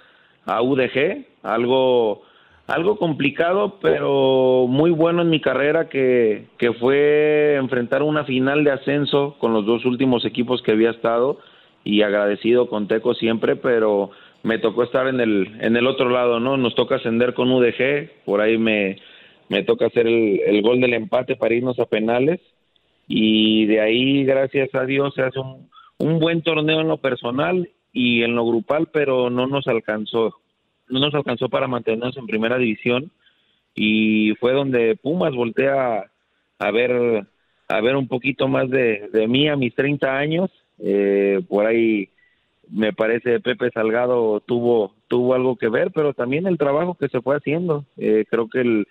a 0.45 0.63
UDG, 0.63 1.25
algo 1.43 2.23
algo 2.69 2.99
complicado, 2.99 3.79
pero 3.81 4.67
muy 4.69 4.91
bueno 4.91 5.23
en 5.23 5.31
mi 5.31 5.41
carrera, 5.41 5.89
que, 5.89 6.45
que 6.59 6.75
fue 6.75 7.57
enfrentar 7.57 8.03
una 8.03 8.25
final 8.25 8.63
de 8.63 8.73
ascenso 8.73 9.37
con 9.39 9.55
los 9.55 9.65
dos 9.65 9.87
últimos 9.87 10.27
equipos 10.27 10.61
que 10.61 10.73
había 10.73 10.91
estado 10.91 11.39
y 11.83 12.03
agradecido 12.03 12.69
con 12.69 12.87
Teco 12.87 13.15
siempre, 13.15 13.57
pero 13.57 14.11
me 14.43 14.59
tocó 14.59 14.83
estar 14.83 15.09
en 15.09 15.19
el, 15.19 15.57
en 15.61 15.77
el 15.77 15.87
otro 15.87 16.11
lado, 16.11 16.41
¿no? 16.41 16.59
Nos 16.59 16.75
toca 16.75 16.97
ascender 16.97 17.33
con 17.33 17.51
UDG, 17.51 18.11
por 18.27 18.43
ahí 18.43 18.59
me, 18.59 18.99
me 19.49 19.63
toca 19.63 19.87
hacer 19.87 20.07
el, 20.07 20.39
el 20.47 20.61
gol 20.61 20.79
del 20.79 20.93
empate 20.93 21.37
para 21.37 21.55
irnos 21.55 21.79
a 21.79 21.87
penales 21.87 22.39
y 23.09 23.65
de 23.65 23.81
ahí, 23.81 24.25
gracias 24.25 24.75
a 24.75 24.85
Dios, 24.85 25.15
se 25.15 25.23
hace 25.23 25.39
un, 25.39 25.71
un 25.97 26.19
buen 26.19 26.43
torneo 26.43 26.83
en 26.83 26.89
lo 26.89 26.99
personal 26.99 27.71
y 27.95 28.25
en 28.25 28.37
lo 28.37 28.45
grupal, 28.47 28.89
pero 28.93 29.31
no 29.31 29.47
nos 29.47 29.67
alcanzó 29.67 30.35
no 30.91 31.01
nos 31.01 31.15
alcanzó 31.15 31.49
para 31.49 31.69
mantenernos 31.69 32.17
en 32.17 32.27
primera 32.27 32.59
división 32.59 33.11
y 33.75 34.35
fue 34.41 34.53
donde 34.53 34.97
Pumas 34.97 35.35
voltea 35.35 36.11
a 36.59 36.71
ver 36.71 37.27
a 37.69 37.81
ver 37.81 37.97
un 37.97 38.09
poquito 38.09 38.49
más 38.49 38.69
de, 38.71 39.09
de 39.13 39.29
mí 39.29 39.49
a 39.49 39.57
mis 39.57 39.75
30 39.75 40.17
años. 40.17 40.51
Eh, 40.79 41.41
por 41.49 41.67
ahí 41.67 42.09
me 42.71 42.93
parece 42.93 43.41
Pepe 43.41 43.71
Salgado 43.71 44.41
tuvo 44.41 44.95
tuvo 45.09 45.35
algo 45.35 45.57
que 45.57 45.69
ver 45.69 45.91
pero 45.93 46.13
también 46.13 46.47
el 46.47 46.59
trabajo 46.59 46.95
que 46.95 47.09
se 47.09 47.21
fue 47.21 47.37
haciendo. 47.37 47.85
Eh, 47.97 48.25
creo 48.29 48.49
que 48.49 48.61
el, 48.61 48.89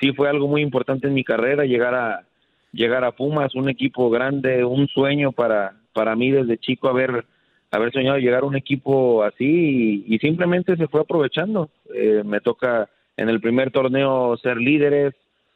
sí 0.00 0.12
fue 0.12 0.28
algo 0.28 0.46
muy 0.46 0.62
importante 0.62 1.08
en 1.08 1.14
mi 1.14 1.24
carrera 1.24 1.64
llegar 1.64 1.94
a 1.94 2.24
llegar 2.72 3.04
a 3.04 3.12
Pumas 3.12 3.54
un 3.54 3.68
equipo 3.68 4.10
grande 4.10 4.64
un 4.64 4.88
sueño 4.88 5.32
para 5.32 5.76
para 5.92 6.16
mí 6.16 6.30
desde 6.30 6.58
chico 6.58 6.88
haber 6.88 7.24
haber 7.72 7.90
soñado 7.90 8.18
llegar 8.18 8.42
a 8.42 8.46
un 8.46 8.54
equipo 8.54 9.24
así 9.24 10.04
y, 10.06 10.18
simplemente 10.18 10.76
se 10.76 10.88
fue 10.88 11.00
aprovechando. 11.00 11.70
Eh, 11.94 12.22
me 12.24 12.40
toca 12.40 12.88
en 13.16 13.28
el 13.28 13.40
primer 13.40 13.70
torneo 13.70 14.36
ser 14.36 14.58
líderes, 14.58 15.14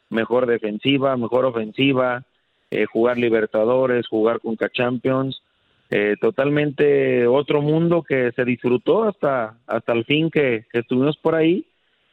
mejor 0.09 0.47
defensiva, 0.47 1.17
mejor 1.17 1.45
ofensiva, 1.45 2.25
eh, 2.71 2.87
jugar 2.87 3.19
Libertadores, 3.19 4.09
jugar 4.09 4.41
con 4.41 4.57
Champions, 4.57 5.43
eh, 5.91 6.17
totalmente 6.21 7.27
otro 7.27 7.61
mundo 7.61 8.03
que 8.03 8.33
se 8.33 8.45
disfrutó 8.45 9.05
hasta 9.05 9.59
hasta 9.67 9.93
el 9.93 10.05
fin 10.05 10.31
que, 10.31 10.65
que 10.73 10.81
estuvimos 10.81 11.17
por 11.19 11.35
ahí 11.35 11.65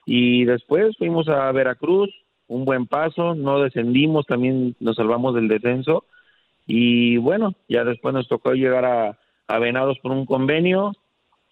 y 0.06 0.46
después 0.46 0.96
fuimos 0.98 1.28
a 1.30 1.52
Veracruz, 1.52 2.10
un 2.48 2.66
buen 2.66 2.86
paso, 2.86 3.34
no 3.34 3.62
descendimos, 3.62 4.28
también 4.28 4.76
nos 4.80 4.98
salvamos 4.98 5.34
del 5.34 5.48
descenso 5.48 6.06
y 6.68 7.18
bueno, 7.18 7.56
ya 7.68 7.84
después 7.84 8.14
nos 8.14 8.28
tocó 8.28 8.54
llegar 8.54 8.86
a 8.86 9.18
a 9.48 9.60
por 10.02 10.12
un 10.12 10.26
convenio 10.26 10.94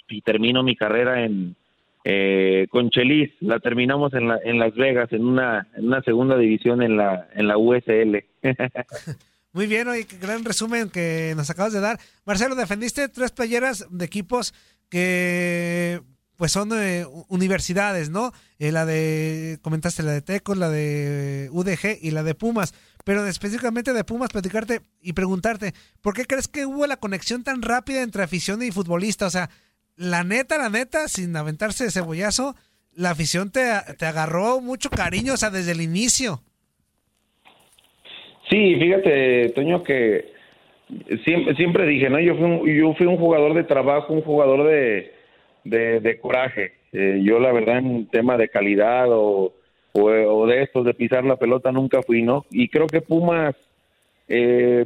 y 0.10 0.22
termino 0.22 0.64
mi 0.64 0.76
carrera 0.76 1.24
en 1.24 1.56
eh, 2.04 2.68
con 2.70 2.90
Chelis. 2.90 3.32
La 3.42 3.60
terminamos 3.60 4.14
en, 4.14 4.28
la, 4.28 4.40
en 4.44 4.60
Las 4.60 4.74
Vegas, 4.76 5.12
en 5.12 5.26
una, 5.26 5.68
en 5.76 5.88
una 5.88 6.02
segunda 6.02 6.38
división 6.38 6.82
en 6.82 6.98
la, 6.98 7.28
en 7.34 7.48
la 7.48 7.58
USL. 7.58 8.26
Muy 9.54 9.68
bien, 9.68 9.88
qué 10.08 10.18
gran 10.18 10.46
resumen 10.46 10.90
que 10.90 11.34
nos 11.36 11.50
acabas 11.50 11.74
de 11.74 11.82
dar. 11.82 12.00
Marcelo, 12.26 12.56
defendiste 12.56 13.10
tres 13.10 13.32
playeras 13.32 13.86
de 13.92 14.06
equipos 14.06 14.54
que 14.90 16.02
pues 16.38 16.54
son 16.54 16.72
eh, 16.74 17.06
universidades, 17.28 18.10
¿no? 18.10 18.32
Eh, 18.58 18.72
la 18.72 18.88
de, 18.88 19.60
comentaste 19.62 20.02
la 20.02 20.12
de 20.12 20.22
Tecos, 20.24 20.58
la 20.58 20.70
de 20.70 21.50
UDG 21.52 22.00
y 22.02 22.10
la 22.12 22.24
de 22.24 22.34
Pumas 22.34 22.74
pero 23.06 23.26
específicamente 23.28 23.94
de 23.94 24.04
Pumas, 24.04 24.30
platicarte 24.30 24.82
y 25.02 25.14
preguntarte, 25.14 25.74
¿por 26.02 26.14
qué 26.14 26.26
crees 26.26 26.48
que 26.48 26.66
hubo 26.66 26.86
la 26.88 26.98
conexión 26.98 27.44
tan 27.44 27.62
rápida 27.62 28.02
entre 28.02 28.24
afición 28.24 28.62
y 28.64 28.72
futbolista? 28.72 29.28
O 29.28 29.30
sea, 29.30 29.50
la 29.96 30.24
neta, 30.24 30.58
la 30.58 30.70
neta, 30.70 31.08
sin 31.08 31.36
aventarse 31.36 31.86
de 31.86 31.92
cebollazo, 31.92 32.56
la 32.96 33.12
afición 33.12 33.52
te, 33.52 33.62
te 33.98 34.06
agarró 34.06 34.62
mucho 34.62 34.90
cariño, 34.90 35.34
o 35.34 35.38
sea, 35.38 35.50
desde 35.50 35.72
el 35.72 35.82
inicio. 35.82 36.42
Sí, 38.50 38.76
fíjate, 38.76 39.50
Toño, 39.56 39.82
que 39.84 40.34
siempre, 41.24 41.56
siempre 41.56 41.88
dije, 41.88 42.10
¿no? 42.10 42.20
Yo 42.20 42.36
fui, 42.36 42.44
un, 42.44 42.68
yo 42.68 42.94
fui 42.96 43.08
un 43.08 43.18
jugador 43.18 43.54
de 43.54 43.64
trabajo, 43.64 44.14
un 44.14 44.22
jugador 44.22 44.68
de, 44.68 45.14
de, 45.64 46.20
coraje. 46.20 46.74
Eh, 46.92 47.22
yo, 47.24 47.40
la 47.40 47.54
verdad, 47.54 47.78
en 47.78 48.08
tema 48.08 48.38
de 48.38 48.50
calidad 48.50 49.06
o 49.10 49.54
o, 49.94 50.48
de 50.48 50.64
estos 50.64 50.86
de 50.86 50.94
pisar 50.94 51.24
la 51.26 51.36
pelota 51.36 51.72
nunca 51.72 52.02
fui, 52.02 52.22
¿no? 52.22 52.46
Y 52.50 52.70
creo 52.70 52.88
que 52.88 53.02
Pumas 53.02 53.56
eh, 54.28 54.86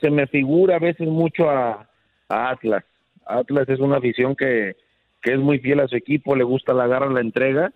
se, 0.00 0.10
me 0.10 0.26
figura 0.26 0.76
a 0.76 0.80
veces 0.80 1.08
mucho 1.08 1.48
a, 1.48 1.88
Atlas. 2.28 2.84
Atlas 3.26 3.68
es 3.68 3.78
una 3.78 3.98
afición 3.98 4.34
que, 4.34 4.76
que 5.22 5.34
es 5.34 5.38
muy 5.38 5.58
fiel 5.58 5.80
a 5.80 5.88
su 5.88 5.96
equipo, 5.96 6.34
le 6.34 6.44
gusta 6.44 6.72
la 6.72 6.86
garra, 6.86 7.10
la 7.10 7.20
entrega, 7.20 7.72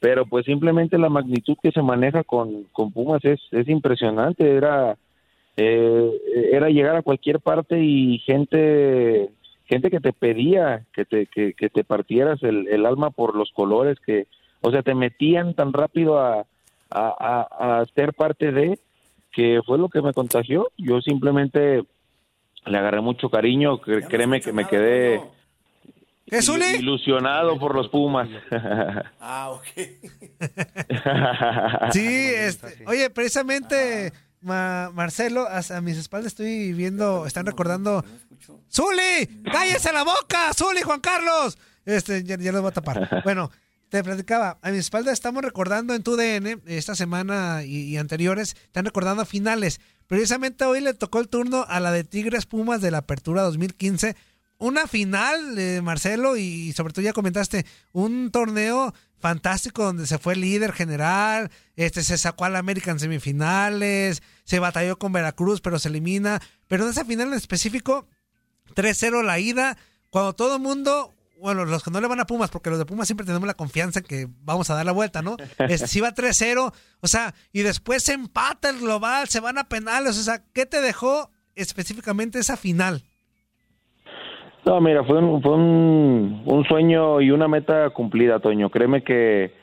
pero 0.00 0.26
pues 0.26 0.46
simplemente 0.46 0.98
la 0.98 1.08
magnitud 1.08 1.56
que 1.62 1.70
se 1.70 1.82
maneja 1.82 2.24
con, 2.24 2.64
con 2.72 2.92
Pumas 2.92 3.24
es, 3.24 3.40
es 3.52 3.68
impresionante. 3.68 4.56
Era, 4.56 4.96
eh, 5.56 6.10
era 6.52 6.70
llegar 6.70 6.96
a 6.96 7.02
cualquier 7.02 7.40
parte 7.40 7.78
y 7.80 8.18
gente 8.18 9.30
gente 9.66 9.90
que 9.90 10.00
te 10.00 10.12
pedía 10.12 10.84
que 10.92 11.04
te, 11.04 11.26
que, 11.26 11.52
te 11.52 11.84
partieras 11.84 12.42
el 12.42 12.84
alma 12.84 13.10
por 13.10 13.36
los 13.36 13.52
colores 13.52 14.00
que, 14.00 14.26
o 14.60 14.70
sea, 14.70 14.82
te 14.82 14.94
metían 14.94 15.54
tan 15.54 15.72
rápido 15.72 16.18
a, 16.18 16.44
a, 16.90 17.84
ser 17.94 18.14
parte 18.14 18.52
de 18.52 18.78
que 19.32 19.60
fue 19.64 19.78
lo 19.78 19.88
que 19.88 20.02
me 20.02 20.12
contagió. 20.12 20.70
Yo 20.76 21.00
simplemente 21.00 21.84
le 22.66 22.78
agarré 22.78 23.00
mucho 23.00 23.30
cariño, 23.30 23.80
créeme 23.80 24.40
que 24.40 24.52
me 24.52 24.66
quedé 24.66 25.20
ilusionado 26.78 27.58
por 27.58 27.74
los 27.74 27.88
Pumas. 27.88 28.28
ah, 29.20 29.50
ok. 29.50 29.66
sí, 31.92 32.30
este, 32.34 32.84
oye, 32.86 33.10
precisamente 33.10 34.12
Marcelo, 34.40 35.48
a, 35.48 35.80
mis 35.80 35.96
espaldas 35.96 36.32
estoy 36.32 36.72
viendo, 36.72 37.26
están 37.26 37.46
recordando. 37.46 38.04
¡Zuli! 38.72 39.42
¡Cállese 39.50 39.92
la 39.92 40.04
boca! 40.04 40.52
¡Zuli, 40.54 40.82
Juan 40.82 41.00
Carlos! 41.00 41.58
este, 41.84 42.22
ya, 42.24 42.36
ya 42.38 42.52
lo 42.52 42.62
voy 42.62 42.70
a 42.70 42.74
tapar. 42.74 43.20
Bueno, 43.24 43.50
te 43.90 44.04
platicaba, 44.04 44.58
a 44.62 44.70
mi 44.70 44.78
espalda 44.78 45.12
estamos 45.12 45.42
recordando 45.42 45.94
en 45.94 46.02
tu 46.02 46.16
DN, 46.16 46.60
esta 46.66 46.94
semana 46.94 47.64
y, 47.64 47.82
y 47.82 47.96
anteriores, 47.96 48.56
están 48.64 48.84
recordando 48.84 49.26
finales. 49.26 49.80
Precisamente 50.06 50.64
hoy 50.64 50.80
le 50.80 50.94
tocó 50.94 51.18
el 51.18 51.28
turno 51.28 51.66
a 51.68 51.80
la 51.80 51.90
de 51.90 52.04
Tigres 52.04 52.46
Pumas 52.46 52.80
de 52.80 52.92
la 52.92 52.98
Apertura 52.98 53.42
2015. 53.42 54.16
Una 54.58 54.86
final, 54.86 55.58
eh, 55.58 55.80
Marcelo, 55.82 56.36
y 56.36 56.72
sobre 56.72 56.92
todo 56.92 57.04
ya 57.04 57.12
comentaste, 57.12 57.66
un 57.92 58.30
torneo 58.30 58.94
fantástico 59.18 59.84
donde 59.84 60.06
se 60.06 60.18
fue 60.18 60.36
líder 60.36 60.72
general, 60.72 61.50
este 61.76 62.02
se 62.02 62.16
sacó 62.16 62.44
al 62.44 62.56
América 62.56 62.90
en 62.90 63.00
semifinales, 63.00 64.22
se 64.44 64.58
batalló 64.58 64.98
con 64.98 65.12
Veracruz, 65.12 65.60
pero 65.60 65.78
se 65.78 65.88
elimina. 65.88 66.40
Pero 66.68 66.84
en 66.84 66.90
esa 66.90 67.04
final 67.04 67.28
en 67.28 67.34
específico, 67.34 68.06
3-0 68.76 69.24
la 69.24 69.38
ida, 69.40 69.76
cuando 70.10 70.34
todo 70.34 70.58
mundo, 70.58 71.14
bueno, 71.40 71.64
los 71.64 71.82
que 71.82 71.90
no 71.90 72.00
le 72.00 72.06
van 72.06 72.20
a 72.20 72.26
Pumas, 72.26 72.50
porque 72.50 72.70
los 72.70 72.78
de 72.78 72.86
Pumas 72.86 73.08
siempre 73.08 73.26
tenemos 73.26 73.46
la 73.46 73.54
confianza 73.54 74.00
en 74.00 74.04
que 74.04 74.26
vamos 74.42 74.70
a 74.70 74.74
dar 74.74 74.86
la 74.86 74.92
vuelta, 74.92 75.22
¿no? 75.22 75.36
Este, 75.58 75.86
si 75.86 76.00
va 76.00 76.10
3-0, 76.10 76.72
o 77.00 77.06
sea, 77.06 77.34
y 77.52 77.62
después 77.62 78.02
se 78.02 78.12
empata 78.12 78.70
el 78.70 78.80
global, 78.80 79.28
se 79.28 79.40
van 79.40 79.58
a 79.58 79.64
penales, 79.64 80.18
o 80.18 80.22
sea, 80.22 80.42
¿qué 80.54 80.66
te 80.66 80.80
dejó 80.80 81.30
específicamente 81.54 82.38
esa 82.38 82.56
final? 82.56 83.02
No, 84.64 84.80
mira, 84.80 85.02
fue 85.04 85.18
un, 85.18 85.42
fue 85.42 85.54
un, 85.54 86.42
un 86.44 86.64
sueño 86.64 87.20
y 87.20 87.30
una 87.30 87.48
meta 87.48 87.88
cumplida, 87.90 88.40
Toño. 88.40 88.68
Créeme 88.70 89.02
que 89.02 89.54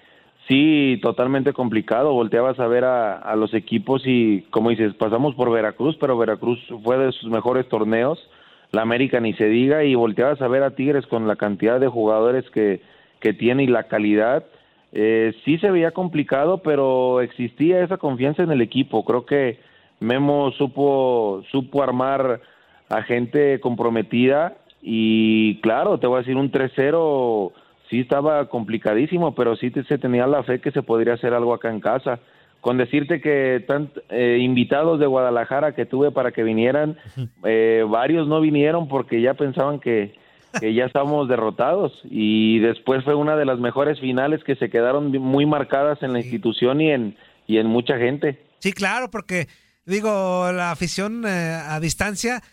sí, 0.47 0.99
totalmente 1.03 1.53
complicado. 1.53 2.13
Volteabas 2.13 2.59
a 2.59 2.67
ver 2.67 2.83
a, 2.83 3.17
a 3.17 3.35
los 3.35 3.53
equipos 3.53 4.01
y, 4.05 4.41
como 4.49 4.71
dices, 4.71 4.95
pasamos 4.95 5.35
por 5.35 5.51
Veracruz, 5.51 5.95
pero 5.99 6.17
Veracruz 6.17 6.59
fue 6.83 6.97
de 6.97 7.11
sus 7.11 7.29
mejores 7.29 7.69
torneos. 7.69 8.19
La 8.71 8.81
América 8.81 9.19
ni 9.19 9.33
se 9.33 9.45
diga 9.45 9.83
y 9.83 9.95
volteabas 9.95 10.41
a 10.41 10.47
ver 10.47 10.63
a 10.63 10.75
Tigres 10.75 11.07
con 11.07 11.27
la 11.27 11.35
cantidad 11.35 11.79
de 11.79 11.87
jugadores 11.87 12.49
que, 12.51 12.81
que 13.19 13.33
tiene 13.33 13.63
y 13.63 13.67
la 13.67 13.83
calidad. 13.83 14.45
Eh, 14.91 15.33
sí 15.45 15.57
se 15.57 15.71
veía 15.71 15.91
complicado, 15.91 16.59
pero 16.59 17.21
existía 17.21 17.83
esa 17.83 17.97
confianza 17.97 18.43
en 18.43 18.51
el 18.51 18.61
equipo. 18.61 19.05
Creo 19.05 19.25
que 19.25 19.59
Memo 19.99 20.51
supo, 20.51 21.43
supo 21.49 21.81
armar 21.81 22.41
a 22.89 23.01
gente 23.03 23.59
comprometida 23.59 24.55
y 24.81 25.59
claro, 25.61 25.99
te 25.99 26.07
voy 26.07 26.17
a 26.17 26.19
decir, 26.19 26.35
un 26.35 26.51
3-0 26.51 27.51
sí 27.89 28.01
estaba 28.01 28.47
complicadísimo, 28.47 29.33
pero 29.33 29.55
sí 29.55 29.71
se 29.71 29.97
tenía 29.97 30.27
la 30.27 30.43
fe 30.43 30.59
que 30.59 30.71
se 30.71 30.83
podría 30.83 31.13
hacer 31.13 31.33
algo 31.33 31.53
acá 31.53 31.69
en 31.69 31.79
casa. 31.79 32.19
Con 32.67 32.77
decirte 32.77 33.21
que 33.21 33.63
tant, 33.65 33.95
eh, 34.09 34.39
invitados 34.41 34.99
de 34.99 35.05
Guadalajara 35.05 35.73
que 35.73 35.85
tuve 35.85 36.11
para 36.11 36.33
que 36.33 36.43
vinieran, 36.43 36.97
eh, 37.45 37.85
varios 37.87 38.27
no 38.27 38.41
vinieron 38.41 38.89
porque 38.89 39.21
ya 39.21 39.35
pensaban 39.35 39.79
que, 39.79 40.15
que 40.59 40.73
ya 40.73 40.83
estábamos 40.83 41.29
derrotados. 41.29 41.93
Y 42.03 42.59
después 42.59 43.05
fue 43.05 43.15
una 43.15 43.37
de 43.37 43.45
las 43.45 43.57
mejores 43.59 44.01
finales 44.01 44.43
que 44.43 44.57
se 44.57 44.69
quedaron 44.69 45.13
muy 45.13 45.45
marcadas 45.45 46.03
en 46.03 46.11
la 46.11 46.19
institución 46.19 46.81
y 46.81 46.91
en, 46.91 47.15
y 47.47 47.57
en 47.57 47.67
mucha 47.67 47.97
gente. 47.97 48.43
Sí, 48.59 48.73
claro, 48.73 49.09
porque 49.09 49.47
digo, 49.85 50.51
la 50.51 50.71
afición 50.71 51.23
eh, 51.25 51.61
a 51.65 51.79
distancia, 51.79 52.43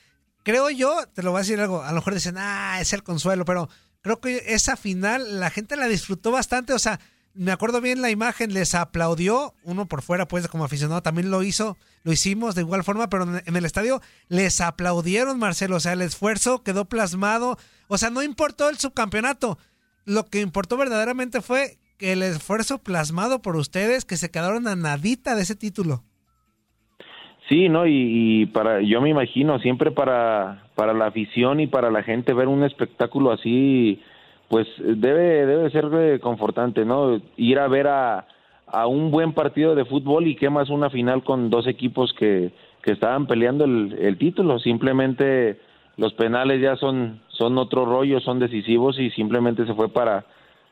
creo 0.44 0.70
yo, 0.70 0.94
te 1.12 1.24
lo 1.24 1.32
voy 1.32 1.38
a 1.38 1.42
decir 1.42 1.58
algo, 1.58 1.82
a 1.82 1.88
lo 1.88 1.96
mejor 1.96 2.14
dicen, 2.14 2.36
ah, 2.38 2.76
es 2.80 2.92
el 2.92 3.02
consuelo, 3.02 3.44
pero 3.44 3.68
creo 4.00 4.20
que 4.20 4.36
esa 4.46 4.76
final 4.76 5.40
la 5.40 5.50
gente 5.50 5.76
la 5.76 5.88
disfrutó 5.88 6.30
bastante, 6.30 6.72
o 6.72 6.78
sea, 6.78 7.00
me 7.34 7.50
acuerdo 7.52 7.80
bien 7.80 8.00
la 8.00 8.10
imagen, 8.10 8.54
les 8.54 8.74
aplaudió, 8.74 9.54
uno 9.64 9.86
por 9.86 10.02
fuera, 10.02 10.26
pues 10.28 10.46
como 10.48 10.64
aficionado 10.64 11.02
también 11.02 11.30
lo 11.30 11.42
hizo, 11.42 11.76
lo 12.04 12.12
hicimos 12.12 12.54
de 12.54 12.62
igual 12.62 12.84
forma, 12.84 13.08
pero 13.08 13.24
en- 13.24 13.56
el 13.56 13.64
estadio 13.64 14.00
les 14.28 14.60
aplaudieron, 14.60 15.38
Marcelo, 15.38 15.76
o 15.76 15.80
sea, 15.80 15.92
el 15.94 16.02
esfuerzo 16.02 16.62
quedó 16.62 16.84
plasmado, 16.84 17.56
o 17.88 17.98
sea, 17.98 18.10
no 18.10 18.22
importó 18.22 18.68
el 18.68 18.76
subcampeonato, 18.78 19.58
lo 20.04 20.26
que 20.26 20.40
importó 20.40 20.76
verdaderamente 20.76 21.40
fue 21.40 21.78
el 21.98 22.22
esfuerzo 22.22 22.78
plasmado 22.78 23.40
por 23.42 23.56
ustedes, 23.56 24.04
que 24.04 24.16
se 24.16 24.30
quedaron 24.30 24.68
a 24.68 24.76
nadita 24.76 25.34
de 25.34 25.42
ese 25.42 25.56
título. 25.56 26.04
Sí, 27.48 27.68
no, 27.68 27.86
y, 27.86 27.92
y 28.42 28.46
para, 28.46 28.80
yo 28.80 29.00
me 29.02 29.10
imagino 29.10 29.58
siempre 29.58 29.90
para, 29.90 30.68
para 30.74 30.94
la 30.94 31.06
afición 31.06 31.60
y 31.60 31.66
para 31.66 31.90
la 31.90 32.02
gente 32.02 32.32
ver 32.32 32.48
un 32.48 32.64
espectáculo 32.64 33.32
así, 33.32 34.00
pues 34.54 34.68
debe, 34.78 35.46
debe 35.46 35.68
ser 35.70 35.88
eh, 35.92 36.20
confortante, 36.20 36.84
¿no? 36.84 37.20
Ir 37.36 37.58
a 37.58 37.66
ver 37.66 37.88
a, 37.88 38.24
a 38.68 38.86
un 38.86 39.10
buen 39.10 39.32
partido 39.32 39.74
de 39.74 39.84
fútbol 39.84 40.28
y 40.28 40.36
qué 40.36 40.48
más 40.48 40.70
una 40.70 40.90
final 40.90 41.24
con 41.24 41.50
dos 41.50 41.66
equipos 41.66 42.12
que, 42.12 42.52
que 42.80 42.92
estaban 42.92 43.26
peleando 43.26 43.64
el, 43.64 43.96
el 44.00 44.16
título. 44.16 44.60
Simplemente 44.60 45.58
los 45.96 46.12
penales 46.14 46.60
ya 46.60 46.76
son, 46.76 47.20
son 47.30 47.58
otro 47.58 47.84
rollo, 47.84 48.20
son 48.20 48.38
decisivos 48.38 48.96
y 49.00 49.10
simplemente 49.10 49.66
se 49.66 49.74
fue 49.74 49.88
para, 49.88 50.24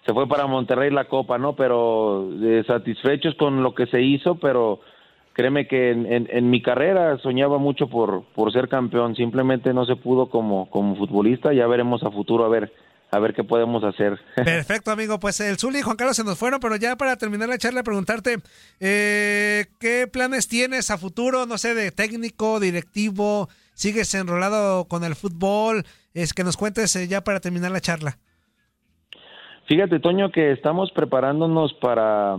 se 0.06 0.12
fue 0.14 0.28
para 0.28 0.46
Monterrey 0.46 0.92
la 0.92 1.06
copa, 1.06 1.36
¿no? 1.38 1.54
Pero 1.56 2.30
eh, 2.40 2.62
satisfechos 2.64 3.34
con 3.34 3.64
lo 3.64 3.74
que 3.74 3.86
se 3.86 4.00
hizo, 4.00 4.36
pero 4.36 4.78
créeme 5.32 5.66
que 5.66 5.90
en, 5.90 6.06
en- 6.06 6.28
en 6.30 6.50
mi 6.50 6.62
carrera 6.62 7.18
soñaba 7.18 7.58
mucho 7.58 7.88
por, 7.88 8.22
por 8.36 8.52
ser 8.52 8.68
campeón, 8.68 9.16
simplemente 9.16 9.74
no 9.74 9.86
se 9.86 9.96
pudo 9.96 10.26
como, 10.26 10.70
como 10.70 10.94
futbolista, 10.94 11.52
ya 11.52 11.66
veremos 11.66 12.04
a 12.04 12.12
futuro 12.12 12.44
a 12.44 12.48
ver, 12.48 12.70
a 13.12 13.18
ver 13.20 13.34
qué 13.34 13.44
podemos 13.44 13.84
hacer. 13.84 14.18
Perfecto, 14.34 14.90
amigo. 14.90 15.20
Pues 15.20 15.38
el 15.40 15.58
Zuli 15.58 15.78
y 15.78 15.82
Juan 15.82 15.96
Carlos 15.96 16.16
se 16.16 16.24
nos 16.24 16.38
fueron, 16.38 16.58
pero 16.58 16.76
ya 16.76 16.96
para 16.96 17.16
terminar 17.16 17.48
la 17.48 17.58
charla, 17.58 17.82
preguntarte, 17.82 18.38
eh, 18.80 19.66
¿qué 19.78 20.08
planes 20.10 20.48
tienes 20.48 20.90
a 20.90 20.98
futuro? 20.98 21.46
No 21.46 21.58
sé, 21.58 21.74
de 21.74 21.92
técnico, 21.92 22.58
directivo, 22.58 23.48
¿sigues 23.74 24.14
enrolado 24.14 24.86
con 24.88 25.04
el 25.04 25.14
fútbol? 25.14 25.84
Es 26.14 26.32
que 26.32 26.42
nos 26.42 26.56
cuentes 26.56 26.96
eh, 26.96 27.06
ya 27.06 27.22
para 27.22 27.38
terminar 27.38 27.70
la 27.70 27.80
charla. 27.80 28.18
Fíjate, 29.68 30.00
Toño, 30.00 30.32
que 30.32 30.50
estamos 30.50 30.90
preparándonos 30.92 31.72
para 31.74 32.36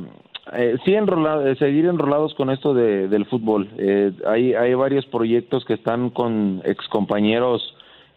eh, 0.51 0.75
sí 0.83 0.93
eh, 0.93 1.55
seguir 1.57 1.85
enrolados 1.85 2.33
con 2.33 2.49
esto 2.49 2.73
de, 2.73 3.07
del 3.07 3.25
fútbol. 3.25 3.69
Eh, 3.77 4.11
hay, 4.27 4.53
hay 4.53 4.73
varios 4.73 5.05
proyectos 5.05 5.63
que 5.65 5.75
están 5.75 6.09
con 6.09 6.61
excompañeros 6.65 7.61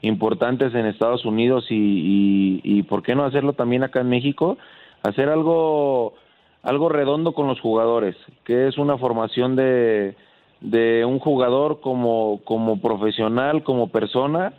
importantes 0.06 0.74
en 0.74 0.86
Estados 0.86 1.24
Unidos 1.24 1.66
y, 1.70 2.82
¿por 2.84 3.02
qué 3.02 3.14
no 3.14 3.24
hacerlo 3.24 3.52
también 3.52 3.82
acá 3.84 4.00
en 4.00 4.08
México? 4.08 4.56
Hacer 5.02 5.28
algo, 5.28 6.14
algo 6.62 6.88
redondo 6.88 7.32
con 7.32 7.46
los 7.46 7.60
jugadores, 7.60 8.16
que 8.44 8.68
es 8.68 8.78
una 8.78 8.98
formación 8.98 9.56
de, 9.56 10.14
de 10.60 11.04
un 11.04 11.18
jugador 11.18 11.80
como, 11.80 12.40
como 12.44 12.80
profesional, 12.80 13.62
como 13.62 13.88
persona, 13.88 14.52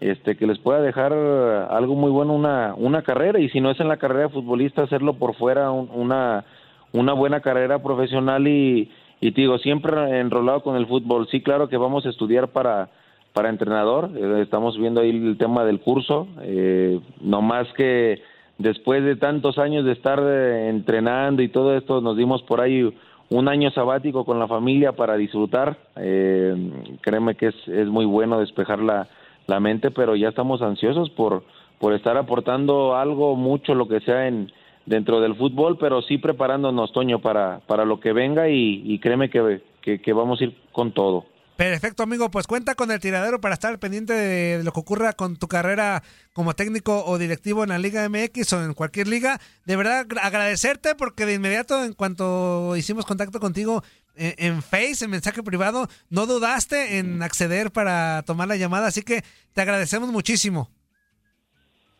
este 0.00 0.36
que 0.36 0.46
les 0.46 0.58
pueda 0.58 0.80
dejar 0.80 1.12
algo 1.12 1.94
muy 1.94 2.10
bueno 2.10 2.32
una 2.32 2.74
una 2.78 3.02
carrera 3.02 3.38
y 3.38 3.50
si 3.50 3.60
no 3.60 3.70
es 3.70 3.78
en 3.80 3.88
la 3.88 3.98
carrera 3.98 4.22
de 4.22 4.28
futbolista 4.30 4.82
hacerlo 4.82 5.12
por 5.12 5.34
fuera 5.34 5.70
un- 5.72 5.90
una 5.94 6.46
una 6.94 7.12
buena 7.12 7.40
carrera 7.40 7.82
profesional 7.82 8.48
y 8.48 8.90
y 9.20 9.32
te 9.32 9.42
digo 9.42 9.58
siempre 9.58 10.18
enrolado 10.18 10.62
con 10.62 10.76
el 10.76 10.86
fútbol 10.86 11.28
sí 11.30 11.42
claro 11.42 11.68
que 11.68 11.76
vamos 11.76 12.06
a 12.06 12.08
estudiar 12.08 12.48
para 12.48 12.88
para 13.32 13.48
entrenador. 13.48 14.10
Eh, 14.16 14.42
estamos 14.42 14.78
viendo 14.78 15.00
ahí 15.00 15.10
el 15.10 15.38
tema 15.38 15.64
del 15.64 15.80
curso. 15.80 16.28
Eh, 16.42 17.00
no 17.20 17.42
más 17.42 17.66
que 17.74 18.22
después 18.58 19.04
de 19.04 19.16
tantos 19.16 19.58
años 19.58 19.84
de 19.84 19.92
estar 19.92 20.20
eh, 20.22 20.68
entrenando 20.68 21.42
y 21.42 21.48
todo 21.48 21.76
esto 21.76 22.00
nos 22.00 22.16
dimos 22.16 22.42
por 22.42 22.60
ahí 22.60 22.92
un 23.30 23.48
año 23.48 23.70
sabático 23.70 24.24
con 24.24 24.38
la 24.38 24.48
familia 24.48 24.92
para 24.92 25.16
disfrutar. 25.16 25.76
Eh, 25.96 26.54
créeme 27.00 27.36
que 27.36 27.48
es, 27.48 27.68
es 27.68 27.86
muy 27.86 28.04
bueno 28.04 28.40
despejar 28.40 28.80
la 28.80 29.08
la 29.50 29.60
mente, 29.60 29.90
pero 29.90 30.16
ya 30.16 30.28
estamos 30.28 30.62
ansiosos 30.62 31.10
por, 31.10 31.42
por 31.78 31.92
estar 31.92 32.16
aportando 32.16 32.96
algo, 32.96 33.36
mucho, 33.36 33.74
lo 33.74 33.86
que 33.86 34.00
sea 34.00 34.28
en 34.28 34.50
dentro 34.86 35.20
del 35.20 35.34
fútbol, 35.34 35.76
pero 35.78 36.00
sí 36.02 36.16
preparándonos, 36.16 36.92
Toño, 36.92 37.18
para, 37.18 37.60
para 37.66 37.84
lo 37.84 38.00
que 38.00 38.12
venga 38.12 38.48
y, 38.48 38.98
créeme 39.00 39.28
que, 39.28 39.60
que 39.82 40.12
vamos 40.12 40.40
a 40.40 40.44
ir 40.44 40.54
con 40.72 40.92
todo. 40.92 41.26
Perfecto, 41.60 42.02
amigo. 42.04 42.30
Pues 42.30 42.46
cuenta 42.46 42.74
con 42.74 42.90
el 42.90 43.00
tiradero 43.00 43.38
para 43.38 43.52
estar 43.52 43.78
pendiente 43.78 44.14
de, 44.14 44.64
lo 44.64 44.72
que 44.72 44.80
ocurra 44.80 45.12
con 45.12 45.36
tu 45.36 45.46
carrera 45.46 46.02
como 46.32 46.54
técnico 46.54 47.04
o 47.04 47.18
directivo 47.18 47.62
en 47.64 47.68
la 47.68 47.78
Liga 47.78 48.08
MX 48.08 48.50
o 48.54 48.64
en 48.64 48.72
cualquier 48.72 49.08
liga. 49.08 49.38
De 49.66 49.76
verdad, 49.76 50.06
gra- 50.06 50.20
agradecerte 50.22 50.94
porque 50.94 51.26
de 51.26 51.34
inmediato, 51.34 51.84
en 51.84 51.92
cuanto 51.92 52.74
hicimos 52.78 53.04
contacto 53.04 53.40
contigo 53.40 53.82
eh, 54.16 54.36
en 54.38 54.62
Face, 54.62 55.04
en 55.04 55.10
mensaje 55.10 55.42
privado, 55.42 55.86
no 56.08 56.24
dudaste 56.24 56.96
en 56.96 57.22
acceder 57.22 57.70
para 57.70 58.22
tomar 58.22 58.48
la 58.48 58.56
llamada. 58.56 58.86
Así 58.86 59.02
que 59.02 59.20
te 59.52 59.60
agradecemos 59.60 60.08
muchísimo. 60.08 60.70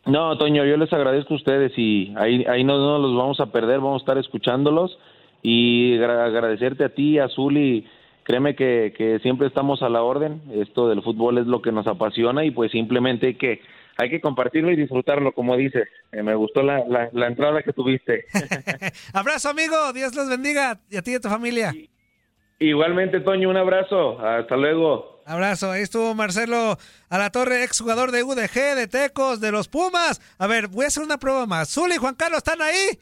No, 0.07 0.35
Toño, 0.39 0.65
yo 0.65 0.75
les 0.75 0.91
agradezco 0.91 1.35
a 1.35 1.37
ustedes 1.37 1.71
y 1.77 2.11
ahí, 2.17 2.43
ahí 2.49 2.63
no, 2.63 2.79
no 2.79 2.97
los 2.97 3.15
vamos 3.15 3.39
a 3.39 3.51
perder, 3.51 3.77
vamos 3.79 4.01
a 4.01 4.05
estar 4.05 4.17
escuchándolos 4.17 4.97
y 5.43 5.97
agra- 5.99 6.25
agradecerte 6.25 6.83
a 6.83 6.89
ti, 6.89 7.19
a 7.19 7.29
Zuli, 7.29 7.85
créeme 8.23 8.55
que, 8.55 8.93
que 8.97 9.19
siempre 9.19 9.47
estamos 9.47 9.81
a 9.81 9.89
la 9.89 10.03
orden, 10.03 10.41
esto 10.53 10.87
del 10.89 11.01
fútbol 11.03 11.37
es 11.37 11.47
lo 11.47 11.61
que 11.61 11.71
nos 11.71 11.87
apasiona 11.87 12.45
y 12.45 12.51
pues 12.51 12.71
simplemente 12.71 13.27
hay 13.27 13.35
que, 13.35 13.61
hay 13.97 14.09
que 14.09 14.21
compartirlo 14.21 14.71
y 14.71 14.75
disfrutarlo, 14.75 15.33
como 15.33 15.55
dices, 15.57 15.87
Eh, 16.11 16.23
me 16.23 16.35
gustó 16.35 16.61
la, 16.61 16.83
la, 16.87 17.09
la 17.13 17.27
entrada 17.27 17.61
que 17.63 17.71
tuviste. 17.73 18.25
Abrazo, 19.13 19.49
amigo. 19.49 19.93
Dios 19.93 20.13
los 20.15 20.27
bendiga 20.29 20.79
y 20.89 20.97
a 20.97 21.01
ti 21.01 21.11
y 21.11 21.15
a 21.15 21.19
tu 21.19 21.29
familia. 21.29 21.73
Igualmente, 22.59 23.21
Toño, 23.21 23.49
un 23.49 23.57
abrazo. 23.57 24.19
Hasta 24.19 24.55
luego. 24.55 25.21
Abrazo. 25.25 25.71
Ahí 25.71 25.81
estuvo 25.81 26.13
Marcelo 26.13 26.77
a 27.09 27.17
la 27.17 27.29
torre, 27.31 27.63
exjugador 27.63 28.11
de 28.11 28.23
UDG, 28.23 28.75
de 28.75 28.87
Tecos, 28.87 29.39
de 29.39 29.51
los 29.51 29.67
Pumas. 29.67 30.21
A 30.37 30.47
ver, 30.47 30.67
voy 30.67 30.85
a 30.85 30.87
hacer 30.87 31.03
una 31.03 31.17
prueba 31.17 31.45
más. 31.47 31.69
Zuli 31.73 31.95
y 31.95 31.97
Juan 31.97 32.15
Carlos, 32.15 32.39
¿están 32.39 32.61
ahí? 32.61 32.99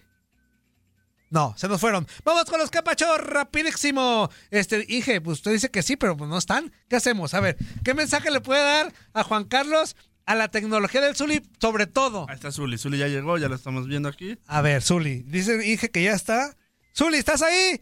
No, 1.30 1.54
se 1.58 1.68
nos 1.68 1.80
fueron. 1.80 2.08
Vamos 2.24 2.46
con 2.46 2.60
los 2.60 2.72
capachos, 2.72 3.20
rapidísimo. 3.20 4.30
Este, 4.50 4.86
Inge, 4.90 5.22
pues 5.22 5.40
usted 5.40 5.52
dice 5.52 5.70
que 5.70 5.84
sí, 5.84 5.96
pero 5.96 6.18
pues 6.18 6.30
no 6.30 6.38
están. 6.38 6.72
¿Qué 6.90 6.96
hacemos? 6.96 7.34
A 7.34 7.40
ver, 7.40 7.58
¿qué 7.84 7.94
mensaje 7.94 8.32
le 8.32 8.42
puede 8.42 8.64
dar 8.64 8.94
a 9.14 9.24
Juan 9.24 9.46
Carlos 9.46 9.96
a 10.26 10.36
la 10.36 10.50
tecnología 10.50 11.02
del 11.02 11.16
Zuli, 11.16 11.48
sobre 11.62 11.86
todo? 11.86 12.26
Ahí 12.30 12.36
está 12.36 12.52
Zuli. 12.52 12.78
Zuli 12.78 12.98
ya 12.98 13.08
llegó, 13.08 13.38
ya 13.38 13.48
lo 13.48 13.56
estamos 13.56 13.88
viendo 13.88 14.10
aquí. 14.10 14.40
A 14.48 14.62
ver, 14.62 14.82
Zuli. 14.82 15.24
Dice 15.24 15.66
Inge 15.72 15.92
que 15.92 16.04
ya 16.04 16.14
está. 16.14 16.56
Zuli, 16.96 17.18
¿estás 17.18 17.44
ahí? 17.44 17.82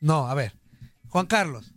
No, 0.00 0.28
a 0.28 0.34
ver. 0.34 0.56
Juan 1.08 1.26
Carlos. 1.26 1.74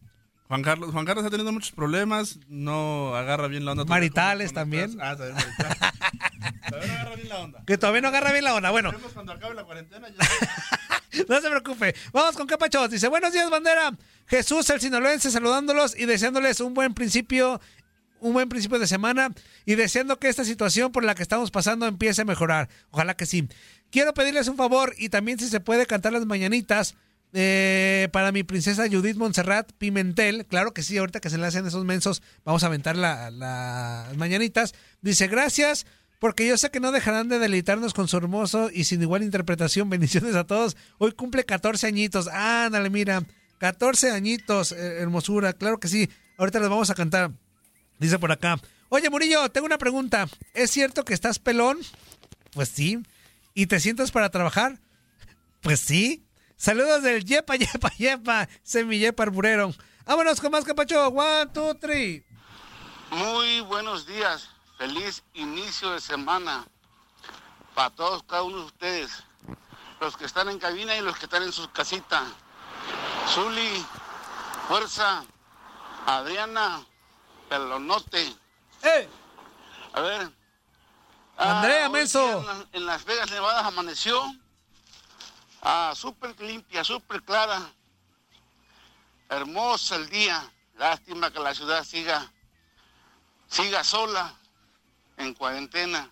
Juan 0.48 0.64
Carlos, 0.64 0.92
Juan 0.92 1.06
Carlos 1.06 1.26
ha 1.26 1.30
tenido 1.30 1.52
muchos 1.54 1.72
problemas, 1.72 2.38
no 2.50 3.16
agarra 3.16 3.48
bien 3.48 3.64
la 3.64 3.72
onda. 3.72 3.86
Maritales 3.86 4.52
también. 4.52 4.98
Ah, 5.00 5.16
también 5.16 5.36
maritales. 5.36 5.78
todavía 6.72 6.94
no 6.94 7.00
agarra 7.02 7.16
bien 7.16 7.30
la 7.30 7.40
onda. 7.40 7.64
Que 7.66 7.78
todavía 7.78 8.02
no 8.02 8.08
agarra 8.08 8.32
bien 8.32 8.44
la 8.44 8.56
onda. 8.56 8.72
Bueno. 8.72 8.92
cuando 9.14 9.34
acabe 9.34 9.56
la 9.56 9.64
cuarentena 9.64 10.08
no 11.28 11.42
se 11.42 11.50
preocupe. 11.50 11.96
Vamos 12.12 12.36
con 12.36 12.48
Capachos. 12.48 12.90
Dice, 12.90 13.08
buenos 13.08 13.34
días, 13.34 13.50
bandera. 13.50 13.92
Jesús, 14.28 14.70
el 14.70 14.80
sinaloense, 14.80 15.32
saludándolos 15.32 15.98
y 15.98 16.06
deseándoles 16.06 16.60
un 16.60 16.74
buen 16.74 16.94
principio 16.94 17.60
un 18.22 18.34
buen 18.34 18.50
principio 18.50 18.78
de 18.78 18.86
semana 18.86 19.34
y 19.66 19.76
deseando 19.76 20.20
que 20.20 20.30
esta 20.30 20.46
situación 20.46 20.92
por 20.92 21.04
la 21.04 21.16
que 21.16 21.24
estamos 21.24 21.50
pasando 21.50 21.88
empiece 21.88 22.22
a 22.22 22.26
mejorar. 22.26 22.70
Ojalá 22.92 23.16
que 23.16 23.26
sí. 23.26 23.48
Quiero 23.90 24.14
pedirles 24.14 24.48
un 24.48 24.58
favor 24.58 24.94
y 24.98 25.10
también 25.10 25.40
si 25.40 25.48
se 25.48 25.60
puede 25.60 25.88
cantar 25.88 26.14
las 26.14 26.26
mañanitas 26.26 26.96
eh, 27.34 28.10
para 28.12 28.32
mi 28.32 28.44
princesa 28.44 28.88
Judith 28.90 29.16
Montserrat 29.16 29.72
Pimentel, 29.78 30.46
claro 30.46 30.74
que 30.74 30.84
sí, 30.84 30.98
ahorita 30.98 31.22
que 31.22 31.30
se 31.30 31.38
le 31.38 31.46
hacen 31.46 31.66
esos 31.66 31.86
mensos, 31.86 32.22
vamos 32.44 32.64
a 32.64 32.68
aventar 32.68 32.96
las 32.98 34.16
mañanitas. 34.18 34.74
Dice, 35.02 35.28
gracias, 35.28 35.86
porque 36.22 36.46
yo 36.46 36.56
sé 36.56 36.70
que 36.70 36.80
no 36.80 36.92
dejarán 36.92 37.30
de 37.30 37.40
deleitarnos 37.40 37.96
con 37.96 38.08
su 38.08 38.16
hermoso 38.16 38.70
y 38.72 38.84
sin 38.84 39.02
igual 39.02 39.24
interpretación. 39.24 39.90
Bendiciones 39.90 40.36
a 40.36 40.46
todos. 40.46 40.78
Hoy 41.00 41.14
cumple 41.14 41.46
14 41.46 41.88
añitos. 41.88 42.28
Ándale, 42.28 42.92
mira, 42.92 43.24
14 43.58 44.12
añitos, 44.12 44.72
eh, 44.72 45.00
hermosura, 45.00 45.54
claro 45.54 45.80
que 45.80 45.88
sí. 45.88 46.12
Ahorita 46.38 46.60
les 46.60 46.70
vamos 46.70 46.92
a 46.92 46.94
cantar. 46.94 47.32
Dice 47.98 48.20
por 48.20 48.32
acá. 48.32 48.60
Oye, 48.90 49.10
Murillo, 49.10 49.50
tengo 49.50 49.66
una 49.66 49.80
pregunta. 49.80 50.28
¿Es 50.54 50.70
cierto 50.70 51.04
que 51.06 51.16
estás 51.16 51.40
pelón? 51.40 51.80
Pues 52.54 52.70
sí. 52.70 53.00
¿Y 53.56 53.66
te 53.66 53.80
sientas 53.80 54.12
para 54.12 54.30
trabajar? 54.30 54.80
Pues 55.62 55.80
sí. 55.80 56.24
Saludos 56.56 57.02
del 57.02 57.26
Yepa, 57.26 57.56
Yepa, 57.58 57.90
Yepa, 57.98 58.48
Semillepa 58.62 59.24
Arburero. 59.24 59.74
Vámonos 60.06 60.40
con 60.40 60.52
más 60.52 60.66
capacho. 60.66 61.08
One, 61.08 61.50
two, 61.52 61.74
three. 61.80 62.24
Muy 63.10 63.62
buenos 63.62 64.06
días. 64.06 64.48
Feliz 64.82 65.24
inicio 65.36 65.92
de 65.92 66.02
semana 66.02 66.66
para 67.76 67.92
todos, 67.92 68.24
cada 68.24 68.42
uno 68.42 68.58
de 68.58 68.66
ustedes. 68.66 69.12
Los 70.00 70.18
que 70.18 70.26
están 70.26 70.50
en 70.50 70.58
cabina 70.58 70.96
y 70.96 71.02
los 71.02 71.16
que 71.20 71.26
están 71.26 71.44
en 71.44 71.54
sus 71.54 71.68
casitas. 71.68 72.24
Zuli, 73.32 73.86
Fuerza, 74.68 75.24
Adriana, 76.08 76.84
Pelonote. 77.48 78.36
¡Eh! 78.82 79.08
A 79.94 80.02
ver. 80.02 80.32
Andrea 81.38 81.88
Menso. 81.88 82.44
En, 82.52 82.70
en 82.72 82.86
Las 82.88 83.06
Vegas, 83.06 83.30
Nevada, 83.30 83.68
amaneció 83.68 84.20
Ah, 85.62 85.94
súper 85.96 86.42
limpia, 86.42 86.84
súper 86.84 87.22
clara. 87.22 87.72
Hermosa 89.30 89.98
el 89.98 90.10
día. 90.10 90.52
Lástima 90.74 91.30
que 91.30 91.40
la 91.40 91.54
ciudad 91.54 91.84
siga, 91.84 92.32
siga 93.48 93.84
sola, 93.84 94.41
en 95.18 95.34
cuarentena. 95.34 96.10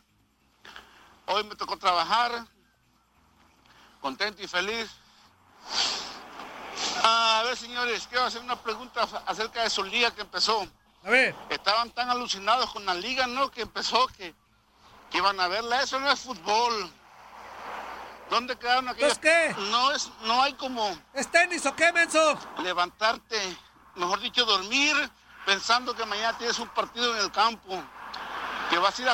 Hoy 1.25 1.43
me 1.43 1.55
tocó 1.55 1.77
trabajar, 1.77 2.45
contento 4.01 4.41
y 4.41 4.47
feliz. 4.47 4.89
Ah, 7.03 7.39
a 7.39 7.43
ver, 7.43 7.57
señores, 7.57 8.07
quiero 8.07 8.25
hacer 8.25 8.41
una 8.41 8.55
pregunta 8.61 9.07
acerca 9.25 9.63
de 9.63 9.69
su 9.69 9.83
liga 9.83 10.11
que 10.11 10.21
empezó. 10.21 10.67
A 11.03 11.09
ver. 11.09 11.35
Estaban 11.49 11.91
tan 11.91 12.09
alucinados 12.09 12.71
con 12.71 12.85
la 12.85 12.93
liga, 12.93 13.27
¿no? 13.27 13.49
Que 13.51 13.61
empezó 13.61 14.07
que, 14.07 14.33
que 15.09 15.17
iban 15.17 15.39
a 15.39 15.47
verla. 15.47 15.81
Eso 15.81 15.99
no 15.99 16.11
es 16.11 16.19
fútbol. 16.19 16.91
¿Dónde 18.29 18.55
quedaron 18.57 18.87
aquellos? 18.89 19.13
¿Es 19.13 19.19
qué? 19.19 19.55
No, 19.71 19.91
es, 19.91 20.09
no 20.23 20.43
hay 20.43 20.53
como... 20.53 20.97
¿Es 21.13 21.31
tenis 21.31 21.65
o 21.65 21.75
qué, 21.75 21.91
menso? 21.91 22.37
Levantarte, 22.61 23.57
mejor 23.95 24.19
dicho, 24.19 24.45
dormir 24.45 24.95
pensando 25.45 25.95
que 25.95 26.05
mañana 26.05 26.37
tienes 26.37 26.59
un 26.59 26.69
partido 26.69 27.15
en 27.15 27.23
el 27.23 27.31
campo, 27.31 27.81
que 28.69 28.77
vas 28.77 28.97
a 28.97 29.01
ir 29.01 29.09
a, 29.09 29.13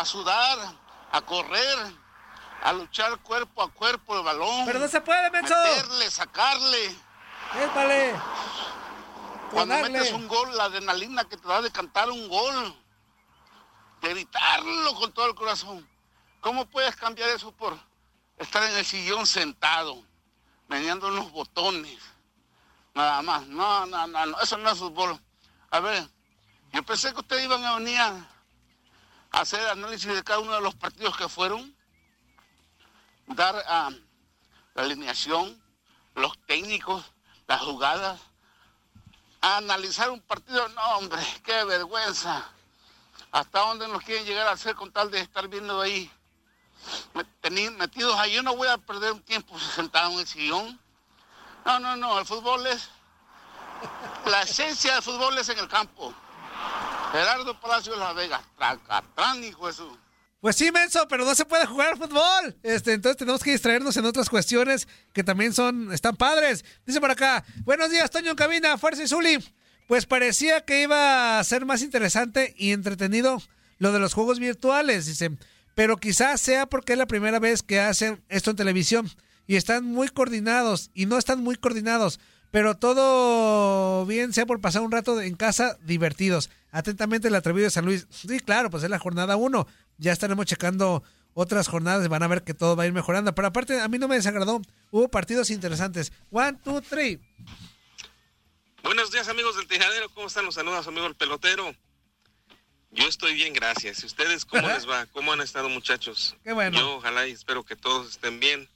a 0.00 0.04
sudar, 0.04 0.58
a 1.12 1.20
correr, 1.22 1.78
a 2.62 2.72
luchar 2.72 3.18
cuerpo 3.18 3.62
a 3.62 3.70
cuerpo 3.70 4.16
el 4.16 4.24
balón. 4.24 4.66
Pero 4.66 4.78
no 4.78 4.88
se 4.88 5.00
puede, 5.00 5.30
menso. 5.30 5.54
Meterle, 5.54 6.10
sacarle. 6.10 6.96
Épale. 7.62 8.14
Cuando 9.50 9.78
metes 9.78 10.12
un 10.12 10.28
gol, 10.28 10.56
la 10.56 10.64
adrenalina 10.64 11.24
que 11.24 11.36
te 11.36 11.48
da 11.48 11.62
de 11.62 11.70
cantar 11.70 12.10
un 12.10 12.28
gol, 12.28 12.76
de 14.02 14.10
gritarlo 14.10 14.94
con 14.94 15.12
todo 15.12 15.26
el 15.26 15.34
corazón. 15.34 15.88
¿Cómo 16.40 16.66
puedes 16.66 16.94
cambiar 16.96 17.30
eso 17.30 17.50
por 17.52 17.78
estar 18.38 18.62
en 18.62 18.76
el 18.76 18.84
sillón 18.84 19.26
sentado, 19.26 20.02
meneando 20.68 21.10
los 21.10 21.30
botones, 21.32 21.98
nada 22.94 23.22
más. 23.22 23.46
No, 23.46 23.86
no, 23.86 24.06
no, 24.06 24.26
no, 24.26 24.40
eso 24.40 24.56
no 24.58 24.70
es 24.70 24.78
fútbol. 24.78 25.18
A 25.70 25.80
ver, 25.80 26.08
yo 26.72 26.82
pensé 26.82 27.12
que 27.12 27.20
ustedes 27.20 27.44
iban 27.44 27.64
a 27.64 27.76
venir 27.76 28.00
hacer 29.30 29.60
análisis 29.68 30.14
de 30.14 30.24
cada 30.24 30.40
uno 30.40 30.54
de 30.54 30.60
los 30.60 30.74
partidos 30.74 31.16
que 31.16 31.28
fueron, 31.28 31.76
dar 33.26 33.56
a 33.66 33.90
la 34.74 34.82
alineación, 34.82 35.60
los 36.14 36.38
técnicos, 36.46 37.04
las 37.46 37.60
jugadas, 37.60 38.20
analizar 39.40 40.10
un 40.10 40.20
partido. 40.20 40.68
No, 40.70 40.82
hombre, 40.98 41.20
qué 41.44 41.64
vergüenza. 41.64 42.50
¿Hasta 43.30 43.60
dónde 43.60 43.88
nos 43.88 44.02
quieren 44.02 44.24
llegar 44.24 44.46
a 44.48 44.52
hacer 44.52 44.74
con 44.74 44.90
tal 44.90 45.10
de 45.10 45.20
estar 45.20 45.48
viendo 45.48 45.80
ahí 45.80 46.10
metidos 47.76 48.18
ahí. 48.18 48.34
Yo 48.34 48.42
no 48.42 48.56
voy 48.56 48.68
a 48.68 48.78
perder 48.78 49.12
un 49.12 49.22
tiempo 49.22 49.58
sentado 49.58 50.12
en 50.12 50.20
el 50.20 50.26
sillón. 50.26 50.80
No, 51.64 51.78
no, 51.78 51.96
no. 51.96 52.18
El 52.18 52.26
fútbol 52.26 52.66
es. 52.66 52.88
La 54.26 54.42
esencia 54.42 54.94
del 54.94 55.02
fútbol 55.02 55.36
es 55.38 55.48
en 55.48 55.58
el 55.58 55.68
campo. 55.68 56.12
Gerardo 57.10 57.60
Palacio 57.60 57.92
de 57.92 57.98
la 57.98 58.12
Vega. 58.12 58.42
Tracatrán, 58.56 59.42
hijo 59.44 59.68
eso. 59.68 59.98
Pues 60.40 60.54
sí, 60.54 60.70
menso, 60.70 61.08
pero 61.08 61.24
no 61.24 61.34
se 61.34 61.44
puede 61.44 61.66
jugar 61.66 61.96
fútbol. 61.96 62.56
Este, 62.62 62.92
entonces 62.92 63.16
tenemos 63.16 63.42
que 63.42 63.50
distraernos 63.50 63.96
en 63.96 64.04
otras 64.04 64.30
cuestiones 64.30 64.86
que 65.12 65.24
también 65.24 65.52
son, 65.52 65.92
están 65.92 66.16
padres. 66.16 66.64
Dice 66.86 67.00
por 67.00 67.10
acá, 67.10 67.44
buenos 67.64 67.90
días, 67.90 68.10
Toño 68.10 68.30
en 68.30 68.36
cabina, 68.36 68.78
Fuerza 68.78 69.02
y 69.02 69.08
Zuli. 69.08 69.38
Pues 69.88 70.06
parecía 70.06 70.64
que 70.64 70.82
iba 70.82 71.38
a 71.38 71.44
ser 71.44 71.64
más 71.66 71.82
interesante 71.82 72.54
y 72.56 72.72
entretenido 72.72 73.42
lo 73.78 73.90
de 73.90 73.98
los 73.98 74.14
juegos 74.14 74.38
virtuales. 74.38 75.06
Dice, 75.06 75.36
pero 75.74 75.96
quizás 75.96 76.40
sea 76.40 76.66
porque 76.66 76.92
es 76.92 76.98
la 76.98 77.06
primera 77.06 77.40
vez 77.40 77.62
que 77.62 77.80
hacen 77.80 78.22
esto 78.28 78.50
en 78.50 78.56
televisión 78.56 79.10
y 79.48 79.56
están 79.56 79.84
muy 79.84 80.08
coordinados 80.08 80.90
y 80.94 81.06
no 81.06 81.18
están 81.18 81.42
muy 81.42 81.56
coordinados, 81.56 82.20
pero 82.50 82.76
todo 82.76 84.06
bien 84.06 84.32
sea 84.32 84.46
por 84.46 84.60
pasar 84.60 84.82
un 84.82 84.92
rato 84.92 85.20
en 85.20 85.36
casa 85.36 85.78
divertidos. 85.82 86.50
Atentamente 86.70 87.28
el 87.28 87.34
atrevido 87.34 87.64
de 87.64 87.70
San 87.70 87.84
Luis. 87.84 88.06
Sí, 88.10 88.40
claro, 88.40 88.70
pues 88.70 88.82
es 88.82 88.90
la 88.90 88.98
jornada 88.98 89.36
1. 89.36 89.66
Ya 89.98 90.12
estaremos 90.12 90.46
checando 90.46 91.02
otras 91.34 91.68
jornadas 91.68 92.04
y 92.04 92.08
van 92.08 92.22
a 92.22 92.28
ver 92.28 92.42
que 92.42 92.54
todo 92.54 92.76
va 92.76 92.84
a 92.84 92.86
ir 92.86 92.92
mejorando. 92.92 93.34
Pero 93.34 93.48
aparte, 93.48 93.80
a 93.80 93.88
mí 93.88 93.98
no 93.98 94.08
me 94.08 94.16
desagradó. 94.16 94.60
Hubo 94.90 95.08
partidos 95.08 95.50
interesantes. 95.50 96.12
One, 96.30 96.58
two, 96.64 96.80
three. 96.82 97.20
Buenos 98.82 99.10
días, 99.10 99.28
amigos 99.28 99.56
del 99.56 99.66
Tejadero. 99.66 100.08
¿Cómo 100.10 100.26
están? 100.26 100.44
Los 100.44 100.54
saludos, 100.54 100.86
amigo 100.86 101.06
el 101.06 101.14
pelotero. 101.14 101.74
Yo 102.90 103.06
estoy 103.06 103.34
bien, 103.34 103.52
gracias. 103.52 104.02
¿Y 104.02 104.06
ustedes 104.06 104.44
cómo 104.44 104.66
les 104.66 104.88
va? 104.88 105.06
¿Cómo 105.06 105.32
han 105.32 105.40
estado, 105.40 105.68
muchachos? 105.68 106.36
Qué 106.42 106.52
bueno. 106.52 106.78
Yo 106.78 106.96
ojalá 106.96 107.26
y 107.26 107.32
espero 107.32 107.62
que 107.64 107.76
todos 107.76 108.08
estén 108.08 108.40
bien. 108.40 108.68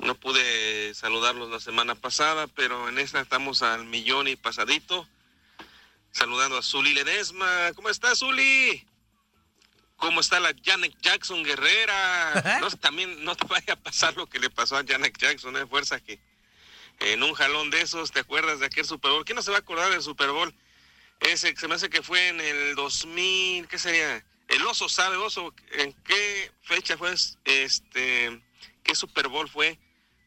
No 0.00 0.14
pude 0.14 0.94
saludarlos 0.94 1.50
la 1.50 1.60
semana 1.60 1.94
pasada, 1.94 2.46
pero 2.48 2.88
en 2.88 2.98
esta 2.98 3.20
estamos 3.20 3.62
al 3.62 3.84
millón 3.84 4.28
y 4.28 4.36
pasadito. 4.36 5.08
Saludando 6.10 6.58
a 6.58 6.62
Zuli 6.62 6.94
Ledesma. 6.94 7.72
¿Cómo 7.74 7.88
está, 7.88 8.14
Zuli? 8.14 8.86
¿Cómo 9.96 10.20
está 10.20 10.40
la 10.40 10.54
Janet 10.62 10.94
Jackson 11.00 11.42
Guerrera? 11.42 12.58
No, 12.60 12.70
también 12.70 13.24
no 13.24 13.34
te 13.34 13.46
vaya 13.46 13.72
a 13.74 13.76
pasar 13.76 14.16
lo 14.16 14.26
que 14.26 14.38
le 14.38 14.50
pasó 14.50 14.76
a 14.76 14.84
Janet 14.86 15.16
Jackson, 15.18 15.56
¿eh? 15.56 15.66
Fuerza 15.66 16.00
que 16.00 16.20
en 17.00 17.22
un 17.22 17.34
jalón 17.34 17.70
de 17.70 17.80
esos, 17.82 18.12
¿te 18.12 18.20
acuerdas 18.20 18.60
de 18.60 18.66
aquel 18.66 18.84
Super 18.84 19.10
Bowl? 19.10 19.24
¿Quién 19.24 19.36
no 19.36 19.42
se 19.42 19.50
va 19.50 19.58
a 19.58 19.60
acordar 19.60 19.90
del 19.90 20.02
Super 20.02 20.30
Bowl? 20.30 20.54
Ese 21.20 21.54
se 21.56 21.68
me 21.68 21.74
hace 21.74 21.90
que 21.90 22.02
fue 22.02 22.28
en 22.28 22.40
el 22.40 22.74
2000, 22.74 23.68
¿qué 23.68 23.78
sería? 23.78 24.24
El 24.48 24.64
oso 24.66 24.88
sabe, 24.88 25.16
oso, 25.16 25.54
¿en 25.72 25.92
qué 26.04 26.52
fecha 26.62 26.96
fue 26.96 27.14
este, 27.44 28.42
qué 28.82 28.94
Super 28.94 29.28
Bowl 29.28 29.48
fue? 29.48 29.78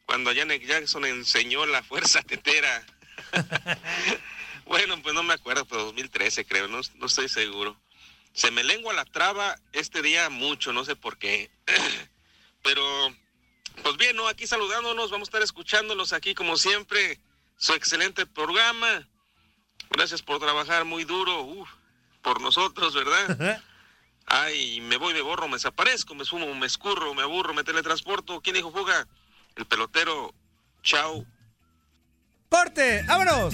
Cuando 0.10 0.34
Janet 0.34 0.66
Jackson 0.66 1.06
enseñó 1.06 1.68
la 1.68 1.84
fuerza 1.84 2.24
tetera. 2.24 2.84
bueno, 4.66 5.00
pues 5.04 5.14
no 5.14 5.22
me 5.22 5.36
acuerdo, 5.36 5.66
pero 5.66 5.84
2013 5.84 6.46
creo, 6.46 6.68
no, 6.68 6.82
no 6.96 7.06
estoy 7.06 7.30
seguro. 7.30 7.80
Se 8.34 8.50
me 8.50 8.64
lengua 8.64 8.92
la 8.96 9.06
traba 9.06 9.56
este 9.72 10.02
día 10.02 10.32
mucho, 10.32 10.74
no 10.74 10.84
sé 10.84 10.96
por 10.96 11.20
qué. 11.20 11.52
pero, 12.64 12.82
pues 13.84 13.98
bien, 13.98 14.16
¿no? 14.16 14.28
Aquí 14.28 14.48
saludándonos, 14.48 15.12
vamos 15.12 15.28
a 15.28 15.30
estar 15.30 15.44
escuchándolos 15.44 16.12
aquí 16.12 16.34
como 16.34 16.58
siempre. 16.58 17.20
Su 17.58 17.76
excelente 17.76 18.26
programa. 18.26 19.08
Gracias 19.92 20.24
por 20.24 20.40
trabajar 20.40 20.86
muy 20.86 21.04
duro 21.04 21.44
uf, 21.44 21.70
por 22.24 22.42
nosotros, 22.42 22.96
¿verdad? 22.96 23.62
Ay, 24.26 24.82
me 24.82 24.98
voy, 24.98 25.14
me 25.14 25.22
borro, 25.22 25.48
me 25.48 25.58
desaparezco, 25.58 26.16
me 26.16 26.26
sumo, 26.26 26.52
me 26.56 26.66
escurro, 26.66 27.14
me 27.14 27.22
aburro, 27.22 27.54
me 27.54 27.64
teletransporto. 27.64 28.42
¿Quién 28.42 28.56
dijo 28.56 28.72
fuga? 28.72 29.08
El 29.60 29.66
pelotero. 29.66 30.34
Chao. 30.84 31.26
¡Corte! 32.48 33.04
¡Vámonos! 33.06 33.54